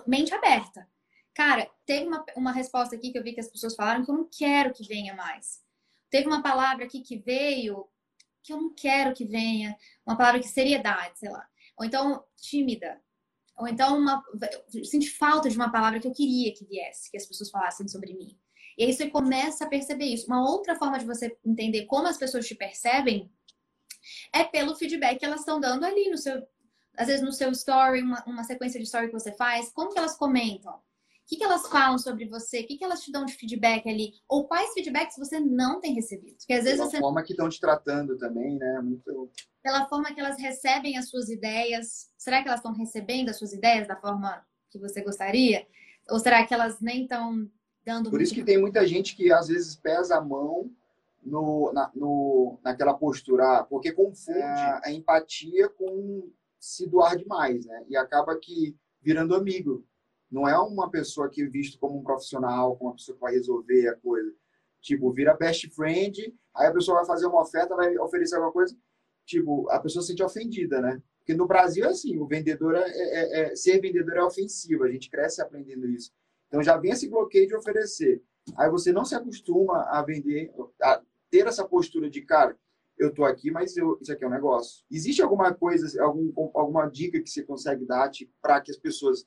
[0.06, 0.88] mente aberta.
[1.34, 4.14] Cara, teve uma, uma resposta aqui que eu vi que as pessoas falaram que eu
[4.14, 5.60] não quero que venha mais.
[6.10, 7.88] Teve uma palavra aqui que veio
[8.44, 11.46] que eu não quero que venha, uma palavra que seriedade, sei lá
[11.76, 13.00] ou então tímida,
[13.56, 14.22] ou então uma,
[14.72, 17.86] eu senti falta de uma palavra que eu queria que viesse, que as pessoas falassem
[17.86, 18.38] sobre mim.
[18.76, 20.26] E aí você começa a perceber isso.
[20.26, 23.30] Uma outra forma de você entender como as pessoas te percebem
[24.32, 26.42] é pelo feedback que elas estão dando ali no seu,
[26.96, 29.98] às vezes no seu story, uma, uma sequência de story que você faz, como que
[29.98, 30.80] elas comentam?
[31.32, 32.60] O que, que elas falam sobre você?
[32.60, 34.12] O que, que elas te dão de feedback ali?
[34.28, 36.36] Ou quais feedbacks você não tem recebido?
[36.36, 36.98] Porque às vezes Pela você.
[36.98, 38.80] forma que estão te tratando também, né?
[38.82, 39.30] Muito
[39.62, 42.10] pela forma que elas recebem as suas ideias.
[42.18, 45.66] Será que elas estão recebendo as suas ideias da forma que você gostaria?
[46.10, 47.48] Ou será que elas nem estão
[47.82, 48.10] dando.
[48.10, 50.70] Por isso que tem muita gente que às vezes pesa a mão
[51.22, 54.80] no, na, no, naquela postura, porque confunde é.
[54.84, 57.84] a empatia com se doar demais, né?
[57.88, 59.84] E acaba que virando amigo.
[60.32, 63.34] Não é uma pessoa que é visto como um profissional, como uma pessoa que vai
[63.34, 64.32] resolver a coisa.
[64.80, 68.74] Tipo, vira best friend, aí a pessoa vai fazer uma oferta, vai oferecer alguma coisa,
[69.26, 71.00] tipo, a pessoa se sente ofendida, né?
[71.18, 74.90] Porque no Brasil é assim, o vendedor é, é, é, ser vendedor é ofensivo, a
[74.90, 76.10] gente cresce aprendendo isso.
[76.48, 78.22] Então já vem esse bloqueio de oferecer.
[78.56, 80.52] Aí você não se acostuma a vender,
[80.82, 82.58] a ter essa postura de, cara,
[82.98, 84.84] eu tô aqui, mas eu, isso aqui é um negócio.
[84.90, 89.24] Existe alguma coisa, algum, alguma dica que você consegue dar tipo, para que as pessoas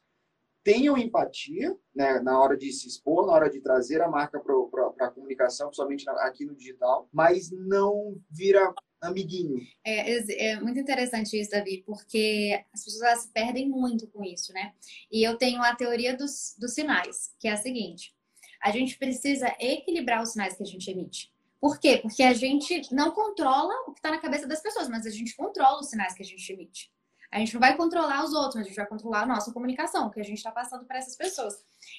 [0.66, 5.08] tenham empatia né, na hora de se expor, na hora de trazer a marca para
[5.08, 9.62] a comunicação, principalmente aqui no digital, mas não vira amiguinho.
[9.86, 14.74] É, é muito interessante isso, Davi, porque as pessoas se perdem muito com isso, né?
[15.12, 18.16] E eu tenho a teoria dos, dos sinais, que é a seguinte:
[18.60, 21.32] a gente precisa equilibrar os sinais que a gente emite.
[21.62, 22.00] Por quê?
[22.02, 25.36] Porque a gente não controla o que está na cabeça das pessoas, mas a gente
[25.36, 26.92] controla os sinais que a gente emite.
[27.32, 30.20] A gente não vai controlar os outros, a gente vai controlar a nossa comunicação, que
[30.20, 31.56] a gente está passando para essas pessoas.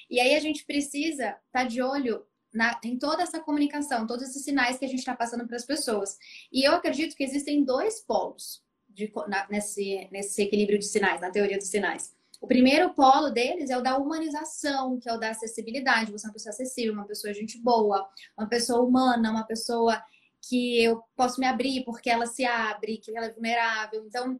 [0.09, 4.29] E aí a gente precisa estar tá de olho na, em toda essa comunicação, todos
[4.29, 6.17] esses sinais que a gente está passando para as pessoas.
[6.51, 11.29] E eu acredito que existem dois polos de, na, nesse, nesse equilíbrio de sinais, na
[11.29, 12.15] teoria dos sinais.
[12.39, 16.11] O primeiro polo deles é o da humanização, que é o da acessibilidade.
[16.11, 18.07] Você é uma pessoa acessível, uma pessoa gente boa,
[18.37, 20.01] uma pessoa humana, uma pessoa
[20.47, 24.05] que eu posso me abrir porque ela se abre, que ela é vulnerável.
[24.05, 24.39] Então,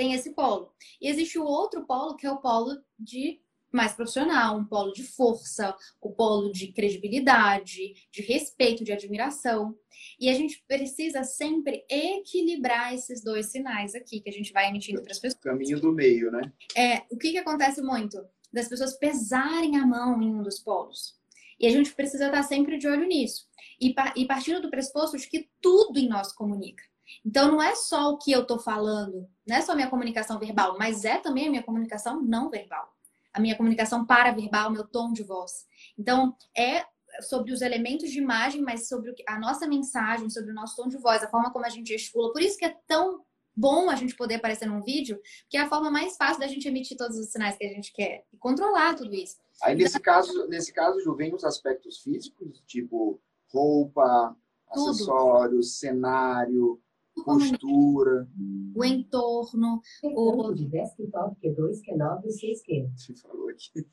[0.00, 0.72] tem esse polo.
[0.98, 3.38] E existe o outro polo, que é o polo de
[3.70, 9.76] mais profissional, um polo de força, o polo de credibilidade, de respeito, de admiração.
[10.18, 15.02] E a gente precisa sempre equilibrar esses dois sinais aqui que a gente vai emitindo
[15.02, 15.42] para as pessoas.
[15.42, 16.50] Caminho do meio, né?
[16.74, 18.24] É, o que, que acontece muito?
[18.50, 21.14] Das pessoas pesarem a mão em um dos polos.
[21.60, 23.46] E a gente precisa estar sempre de olho nisso.
[23.78, 26.82] E, e partindo do pressuposto de que tudo em nós comunica.
[27.24, 30.38] Então, não é só o que eu estou falando, não é só a minha comunicação
[30.38, 32.88] verbal, mas é também a minha comunicação não verbal
[33.32, 35.66] a minha comunicação paraverbal, meu tom de voz.
[35.98, 36.84] Então, é
[37.22, 40.96] sobre os elementos de imagem, mas sobre a nossa mensagem, sobre o nosso tom de
[40.96, 42.32] voz, a forma como a gente gesticula.
[42.32, 43.24] Por isso que é tão
[43.54, 46.66] bom a gente poder aparecer num vídeo, que é a forma mais fácil da gente
[46.66, 49.36] emitir todos os sinais que a gente quer e controlar tudo isso.
[49.62, 53.20] Aí nesse então, caso, nesse caso, Ju, vem os aspectos físicos, tipo
[53.52, 54.34] roupa,
[54.72, 54.90] tudo.
[54.90, 56.80] acessórios, cenário,
[57.24, 58.28] postura.
[58.74, 59.80] O entorno.
[60.02, 62.90] O de desktop, Q2, Q9 e 6Q.
[62.96, 63.86] Você falou aqui.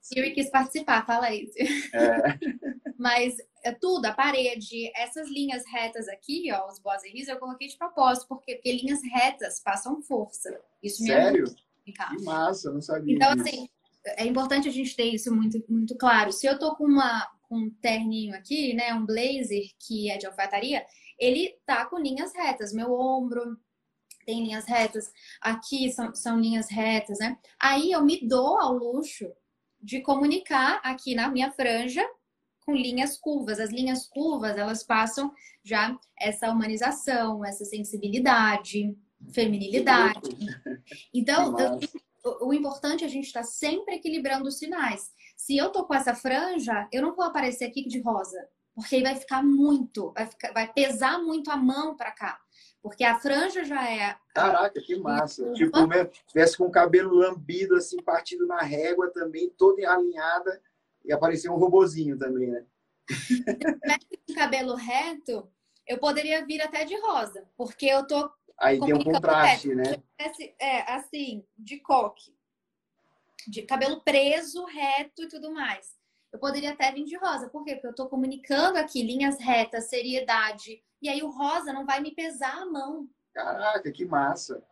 [0.00, 1.52] Siri quis participar, fala isso.
[1.94, 2.38] É.
[2.98, 7.66] Mas é tudo, a parede, essas linhas retas aqui, ó, os boas e eu coloquei
[7.66, 10.56] de propósito, porque, porque linhas retas passam força.
[10.82, 11.44] Isso Sério?
[11.86, 13.16] Me que massa, não sabia.
[13.16, 13.48] Então, disso.
[13.48, 13.68] assim,
[14.16, 16.32] é importante a gente ter isso muito, muito claro.
[16.32, 20.24] Se eu tô com uma com um terninho aqui, né, um blazer que é de
[20.24, 20.82] alfaiataria,
[21.22, 22.72] ele tá com linhas retas.
[22.72, 23.56] Meu ombro
[24.26, 25.10] tem linhas retas,
[25.40, 27.38] aqui são, são linhas retas, né?
[27.60, 29.32] Aí eu me dou ao luxo
[29.80, 32.04] de comunicar aqui na minha franja
[32.64, 33.58] com linhas curvas.
[33.58, 35.32] As linhas curvas, elas passam
[35.64, 38.96] já essa humanização, essa sensibilidade,
[39.32, 40.20] feminilidade.
[41.12, 41.78] Então, eu,
[42.42, 45.10] o, importante é a gente estar tá sempre equilibrando os sinais.
[45.36, 48.38] Se eu tô com essa franja, eu não vou aparecer aqui de rosa,
[48.74, 52.40] porque aí vai ficar muito, vai, ficar, vai pesar muito a mão para cá.
[52.82, 54.16] Porque a franja já é.
[54.34, 55.52] Caraca, que massa.
[55.52, 55.78] Tipo,
[56.26, 60.60] tivesse com o cabelo lambido, assim, partido na régua também, toda alinhada,
[61.04, 62.64] e aparecer um robozinho também, né?
[63.08, 63.44] Se
[64.26, 65.48] com cabelo reto,
[65.86, 68.30] eu poderia vir até de rosa, porque eu tô.
[68.58, 69.90] Aí tem um contraste, reto.
[69.90, 70.02] né?
[70.58, 72.34] É, assim, de coque.
[73.46, 75.96] De cabelo preso, reto e tudo mais.
[76.32, 77.48] Eu poderia até vir de rosa.
[77.48, 77.74] Por quê?
[77.74, 82.14] Porque eu tô comunicando aqui linhas retas, seriedade, e aí o rosa não vai me
[82.14, 83.08] pesar a mão.
[83.34, 84.62] Caraca, que massa!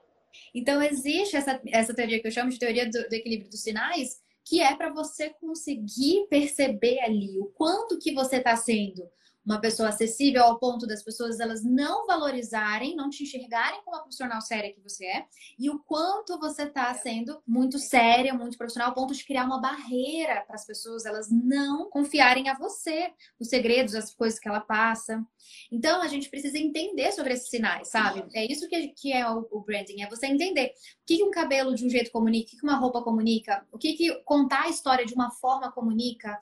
[0.55, 4.21] Então existe essa, essa teoria que eu chamo de teoria do, do equilíbrio dos sinais,
[4.45, 9.09] que é para você conseguir perceber ali o quanto que você está sendo
[9.45, 14.01] uma pessoa acessível ao ponto das pessoas elas não valorizarem, não te enxergarem como a
[14.01, 15.25] profissional séria que você é,
[15.59, 19.61] e o quanto você está sendo muito séria, muito profissional, ao ponto de criar uma
[19.61, 24.61] barreira para as pessoas elas não confiarem a você, os segredos, as coisas que ela
[24.61, 25.25] passa.
[25.71, 28.25] Então a gente precisa entender sobre esses sinais, sabe?
[28.35, 30.73] É isso que, que é o, o branding, é você entender
[31.03, 33.79] o que, que um cabelo de um jeito comunica, o que, uma roupa comunica, o
[33.79, 36.39] que, que contar a história de uma forma comunica.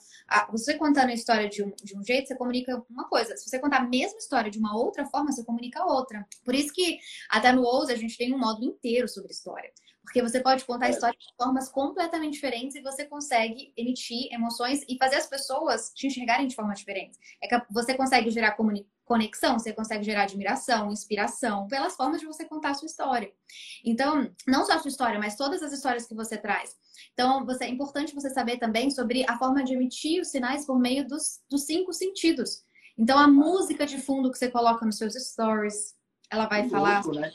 [0.50, 3.36] Você contando a história de um, de um jeito, você comunica uma coisa.
[3.36, 6.26] Se você contar a mesma história de uma outra forma, você comunica outra.
[6.44, 6.98] Por isso que
[7.30, 9.70] até no Ouse a gente tem um módulo inteiro sobre história.
[10.08, 10.92] Porque você pode contar a é.
[10.92, 16.06] história de formas completamente diferentes e você consegue emitir emoções e fazer as pessoas te
[16.06, 17.18] enxergarem de forma diferente.
[17.42, 18.56] É que você consegue gerar
[19.04, 23.30] conexão, você consegue gerar admiração, inspiração, pelas formas de você contar a sua história.
[23.84, 26.74] Então, não só a sua história, mas todas as histórias que você traz.
[27.12, 30.78] Então, você, é importante você saber também sobre a forma de emitir os sinais por
[30.78, 32.64] meio dos, dos cinco sentidos.
[32.98, 35.94] Então, a música de fundo que você coloca nos seus stories,
[36.30, 37.04] ela vai falar.
[37.04, 37.30] Louco, né,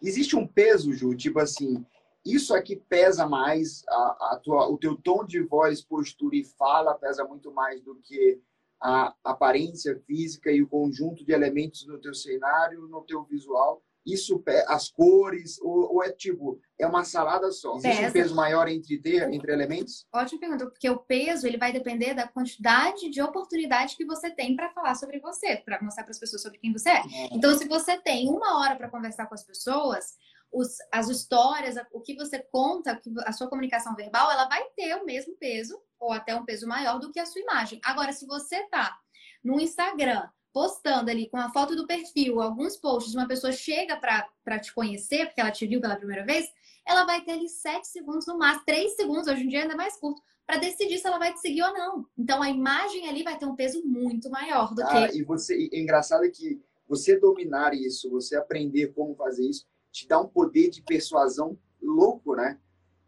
[0.00, 1.84] Existe um peso, Ju, tipo assim,
[2.24, 6.94] isso aqui pesa mais, a, a tua, o teu tom de voz, postura e fala
[6.94, 8.40] pesa muito mais do que
[8.80, 13.82] a aparência física e o conjunto de elementos no teu cenário, no teu visual
[14.12, 17.76] isso as cores ou, ou, é tipo é uma salada só.
[17.76, 20.06] Existe um peso maior entre ter entre elementos?
[20.12, 24.54] Ótima pergunta porque o peso ele vai depender da quantidade de oportunidade que você tem
[24.56, 26.98] para falar sobre você para mostrar para as pessoas sobre quem você é.
[26.98, 27.28] é.
[27.32, 30.16] Então se você tem uma hora para conversar com as pessoas
[30.50, 35.04] os, as histórias o que você conta a sua comunicação verbal ela vai ter o
[35.04, 37.80] mesmo peso ou até um peso maior do que a sua imagem.
[37.84, 38.96] Agora se você tá
[39.42, 44.58] no Instagram postando ali com a foto do perfil, alguns posts, uma pessoa chega para
[44.58, 46.46] te conhecer, porque ela te viu pela primeira vez,
[46.86, 49.96] ela vai ter ali 7 segundos no máximo, 3 segundos, hoje em dia ainda mais
[49.98, 52.06] curto, para decidir se ela vai te seguir ou não.
[52.16, 55.18] Então a imagem ali vai ter um peso muito maior do ah, que.
[55.18, 60.08] E você, e engraçado é que você dominar isso, você aprender como fazer isso, te
[60.08, 62.58] dá um poder de persuasão louco, né?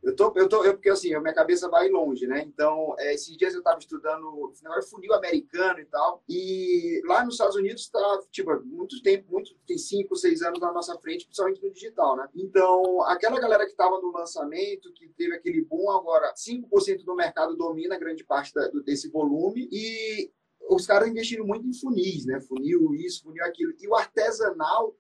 [0.03, 2.43] Eu tô, eu tô, eu, porque assim, a minha cabeça vai longe, né?
[2.47, 7.35] Então, é, esses dias eu estava estudando negócio funil americano e tal, e lá nos
[7.35, 11.63] Estados Unidos está, tipo, muito tempo, muito, tem cinco, seis anos na nossa frente, principalmente
[11.63, 12.29] no digital, né?
[12.35, 17.55] Então, aquela galera que estava no lançamento, que teve aquele boom, agora 5% do mercado
[17.55, 20.33] domina grande parte da, desse volume, e
[20.71, 22.41] os caras investiram muito em funis, né?
[22.41, 24.97] Funil isso, funil aquilo, e o artesanal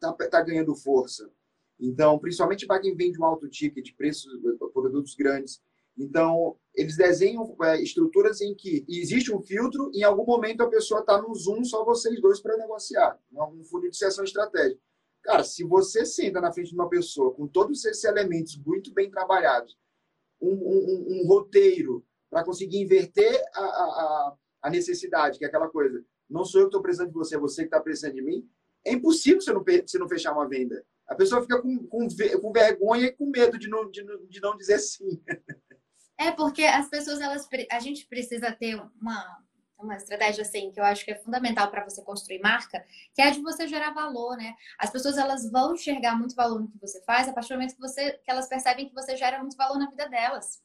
[0.00, 1.30] tá, tá ganhando força.
[1.80, 4.32] Então, principalmente para quem vende um alto ticket, preços,
[4.72, 5.60] produtos grandes.
[5.96, 11.00] Então, eles desenham é, estruturas em que existe um filtro em algum momento a pessoa
[11.00, 13.18] está no Zoom, só vocês dois para negociar.
[13.32, 14.80] Um fundo de sessão estratégica.
[15.22, 19.10] Cara, se você senta na frente de uma pessoa com todos esses elementos muito bem
[19.10, 19.76] trabalhados,
[20.40, 26.04] um, um, um roteiro para conseguir inverter a, a, a, necessidade, que é aquela coisa,
[26.30, 28.48] não sou eu que estou precisando de você, é você que está precisando de mim,
[28.84, 32.06] é impossível você não, você não fechar uma venda a pessoa fica com, com,
[32.40, 35.22] com vergonha e com medo de não, de, de não dizer sim.
[36.18, 39.38] É, porque as pessoas, elas, a gente precisa ter uma,
[39.78, 42.84] uma estratégia assim que eu acho que é fundamental para você construir marca,
[43.14, 44.54] que é a de você gerar valor, né?
[44.78, 47.74] As pessoas elas vão enxergar muito valor no que você faz a partir do momento
[47.74, 50.60] que você que elas percebem que você gera muito valor na vida delas.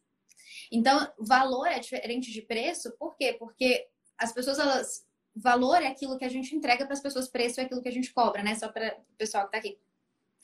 [0.72, 3.36] Então, valor é diferente de preço, por quê?
[3.38, 3.88] Porque
[4.18, 7.64] as pessoas elas valor é aquilo que a gente entrega para as pessoas, preço é
[7.64, 8.56] aquilo que a gente cobra, né?
[8.56, 9.80] Só para o pessoal que está aqui.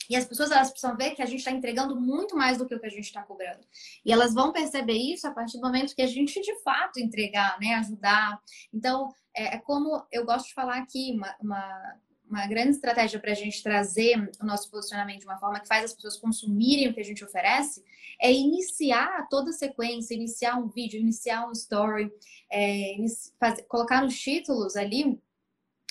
[0.08, 2.74] E as pessoas elas precisam ver que a gente está entregando muito mais do que
[2.74, 3.60] o que a gente está cobrando.
[4.04, 7.58] E elas vão perceber isso a partir do momento que a gente de fato entregar,
[7.60, 7.74] né?
[7.74, 8.40] Ajudar.
[8.72, 11.96] Então, é, é como eu gosto de falar aqui, uma, uma,
[12.28, 15.84] uma grande estratégia para a gente trazer o nosso posicionamento de uma forma que faz
[15.84, 17.84] as pessoas consumirem o que a gente oferece,
[18.20, 22.12] é iniciar toda a sequência, iniciar um vídeo, iniciar um story,
[22.50, 22.96] é,
[23.38, 25.20] fazer, colocar nos títulos ali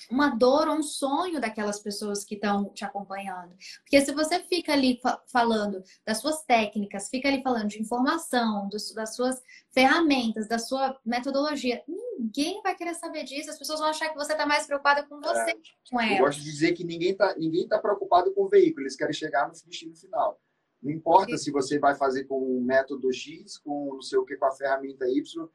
[0.10, 3.56] uma dor ou um sonho daquelas pessoas que estão te acompanhando.
[3.84, 5.00] Porque se você fica ali
[5.32, 9.42] falando das suas técnicas, fica ali falando de informação, das suas
[9.72, 13.50] ferramentas, da sua metodologia, ninguém vai querer saber disso.
[13.50, 15.56] As pessoas vão achar que você está mais preocupada com você, é,
[15.90, 16.18] com elas.
[16.18, 19.14] Eu gosto de dizer que ninguém está ninguém tá preocupado com o veículo, eles querem
[19.14, 20.40] chegar no destino final.
[20.82, 24.38] Não importa se você vai fazer com o método X, com não sei o que,
[24.38, 25.50] com a ferramenta Y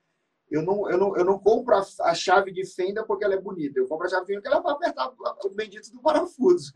[0.51, 3.40] eu não, eu não, eu não compro a, a, chave de fenda porque ela é
[3.40, 3.78] bonita.
[3.78, 5.12] Eu compro a chave de fenda porque ela vai apertar
[5.45, 6.72] o bendito do parafuso.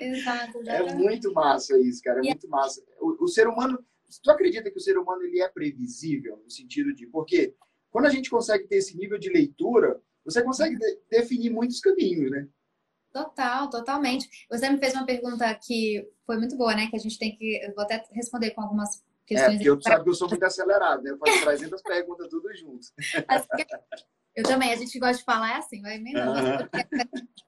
[0.00, 0.60] Exato.
[0.66, 2.20] É muito massa isso, cara.
[2.20, 2.82] É muito massa.
[3.00, 3.84] O, o, ser humano,
[4.22, 7.54] tu acredita que o ser humano ele é previsível no sentido de porque
[7.90, 12.30] quando a gente consegue ter esse nível de leitura, você consegue de, definir muitos caminhos,
[12.30, 12.48] né?
[13.12, 14.46] Total, totalmente.
[14.48, 16.86] Você me fez uma pergunta que foi muito boa, né?
[16.88, 17.60] Que a gente tem que.
[17.62, 21.02] Eu vou até responder com algumas é, porque eu sabe que eu sou muito acelerado,
[21.02, 21.10] né?
[21.10, 22.86] Eu faço 300 perguntas tudo junto.
[24.34, 26.32] Eu também, a gente gosta de falar assim, vai emendando.
[26.40, 26.68] Uhum.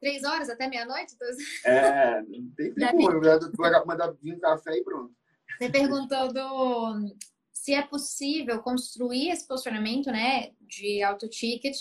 [0.00, 1.14] Três horas até meia-noite?
[1.14, 1.28] Então...
[1.64, 3.10] É, não tem tempo.
[3.10, 5.10] Eu vou mandar vir um café e pronto.
[5.58, 7.16] Você perguntou do,
[7.52, 11.74] se é possível construir esse posicionamento né, de auto-ticket,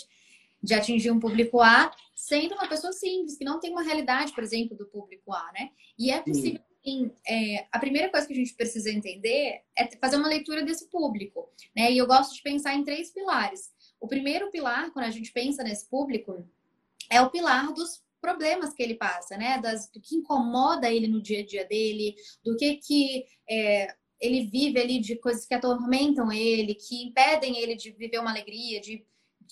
[0.62, 4.42] de atingir um público A, sendo uma pessoa simples, que não tem uma realidade, por
[4.42, 5.68] exemplo, do público A, né?
[5.98, 9.86] E é possível Sim assim, é, a primeira coisa que a gente precisa entender é
[9.96, 11.90] fazer uma leitura desse público, né?
[11.90, 13.72] E eu gosto de pensar em três pilares.
[14.00, 16.46] O primeiro pilar, quando a gente pensa nesse público,
[17.10, 19.58] é o pilar dos problemas que ele passa, né?
[19.58, 22.14] Das, do que incomoda ele no dia a dia dele,
[22.44, 27.74] do que que é, ele vive ali de coisas que atormentam ele, que impedem ele
[27.74, 29.04] de viver uma alegria, de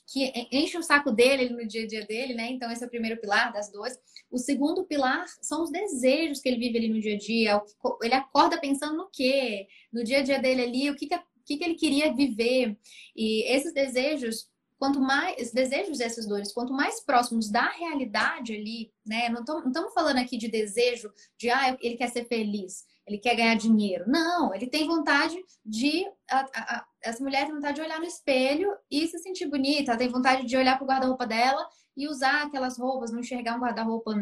[0.06, 2.50] que enche o saco dele no dia a dia dele, né?
[2.50, 3.98] Então, esse é o primeiro pilar das duas.
[4.30, 7.62] O segundo pilar são os desejos que ele vive ali no dia a dia.
[8.02, 9.66] Ele acorda pensando no quê?
[9.92, 12.78] No dia a dia dele ali, o que, que, que, que ele queria viver.
[13.16, 19.28] E esses desejos, quanto mais desejos essas dores, quanto mais próximos da realidade ali, né?
[19.28, 23.54] Não estamos falando aqui de desejo de ah, ele quer ser feliz ele quer ganhar
[23.54, 24.04] dinheiro.
[24.06, 26.04] Não, ele tem vontade de.
[26.30, 29.90] A, a, essa mulher tem vontade de olhar no espelho e se sentir bonita.
[29.90, 33.56] Ela tem vontade de olhar para o guarda-roupa dela e usar aquelas roupas, não enxergar
[33.56, 34.14] um guarda-roupa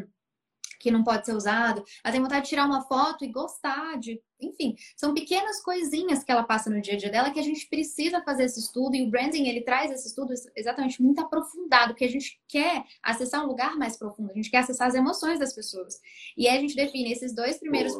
[0.80, 1.84] que não pode ser usado.
[2.02, 4.20] Ela tem vontade de tirar uma foto e gostar de.
[4.40, 7.68] Enfim, são pequenas coisinhas que ela passa no dia a dia dela que a gente
[7.68, 8.96] precisa fazer esse estudo.
[8.96, 13.44] E o branding, ele traz esse estudo exatamente muito aprofundado, porque a gente quer acessar
[13.44, 16.00] um lugar mais profundo, a gente quer acessar as emoções das pessoas.
[16.34, 17.92] E aí a gente define esses dois primeiros.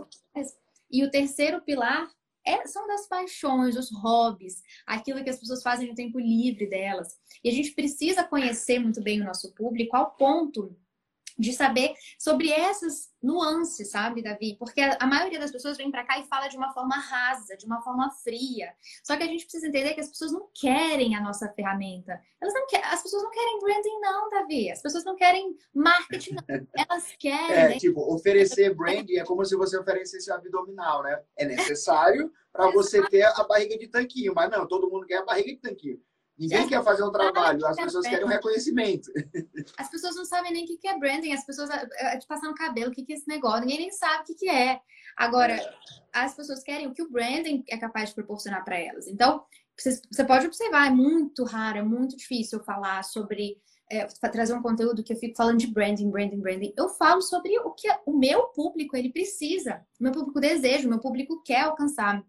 [0.91, 2.09] E o terceiro pilar
[2.47, 7.19] é, são das paixões, os hobbies, aquilo que as pessoas fazem no tempo livre delas.
[7.45, 10.77] E a gente precisa conhecer muito bem o nosso público ao ponto
[11.41, 14.57] de saber sobre essas nuances, sabe, Davi?
[14.59, 17.65] Porque a, maioria das pessoas vem para cá e fala de uma forma rasa, de
[17.65, 18.73] uma forma fria.
[19.03, 22.21] Só que a gente precisa entender que as pessoas não querem a nossa ferramenta.
[22.41, 24.71] Elas não querem, as pessoas não querem branding não, Davi.
[24.71, 26.45] As pessoas não querem marketing não.
[26.89, 27.57] Elas querem.
[27.57, 27.79] É, né?
[27.79, 31.23] tipo, oferecer branding é como se você oferecesse abdominal, né?
[31.37, 35.25] É necessário para você ter a barriga de tanquinho, mas não, todo mundo quer a
[35.25, 36.01] barriga de tanquinho.
[36.41, 39.13] Ninguém quer fazer um trabalho, as pessoas querem um reconhecimento.
[39.77, 42.49] As pessoas não sabem nem o que é branding, as pessoas é, é, te passar
[42.49, 44.81] no cabelo, o que é esse negócio, ninguém nem sabe o que é.
[45.19, 45.59] Agora,
[46.15, 49.07] as pessoas querem o que o branding é capaz de proporcionar para elas.
[49.07, 49.45] Então,
[49.77, 53.59] você pode observar, é muito raro, é muito difícil falar sobre
[53.91, 56.73] é, trazer um conteúdo que eu fico falando de branding, branding, branding.
[56.75, 60.91] Eu falo sobre o que o meu público ele precisa, o meu público deseja, o
[60.91, 62.25] meu público quer alcançar.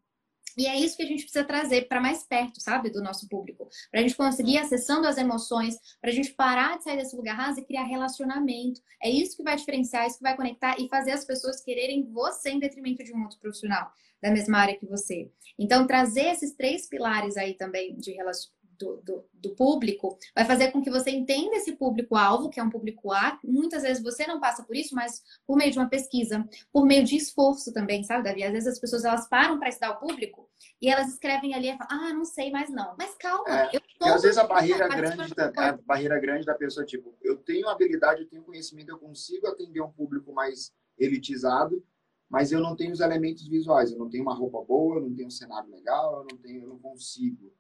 [0.57, 3.69] E é isso que a gente precisa trazer para mais perto, sabe, do nosso público.
[3.89, 7.35] Para a gente conseguir acessando as emoções, para a gente parar de sair desse lugar
[7.35, 8.81] raso e criar relacionamento.
[9.01, 12.11] É isso que vai diferenciar, é isso que vai conectar e fazer as pessoas quererem
[12.11, 15.31] você em detrimento de um outro profissional da mesma área que você.
[15.57, 20.71] Então, trazer esses três pilares aí também de relacionamento do, do, do, público, vai fazer
[20.71, 23.39] com que você entenda esse público-alvo, que é um público A.
[23.43, 27.03] Muitas vezes você não passa por isso, mas por meio de uma pesquisa, por meio
[27.03, 28.43] de esforço também, sabe, Davi?
[28.43, 30.49] Às vezes as pessoas elas param para estudar o público
[30.81, 32.95] e elas escrevem ali e falam, ah, não sei mais não.
[32.97, 34.05] Mas calma, é, eu tô...
[34.05, 38.21] Às vezes a barreira grande, da, a barreira grande da pessoa, tipo, eu tenho habilidade,
[38.21, 41.83] eu tenho conhecimento, eu consigo atender um público mais elitizado,
[42.29, 45.13] mas eu não tenho os elementos visuais, eu não tenho uma roupa boa, eu não
[45.13, 47.53] tenho um cenário legal, eu não tenho, eu não consigo.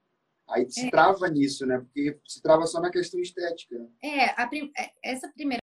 [0.51, 0.89] Aí se é.
[0.89, 1.79] trava nisso, né?
[1.79, 3.75] Porque se trava só na questão estética.
[4.03, 4.71] É, prim...
[4.77, 5.60] É, essa primeira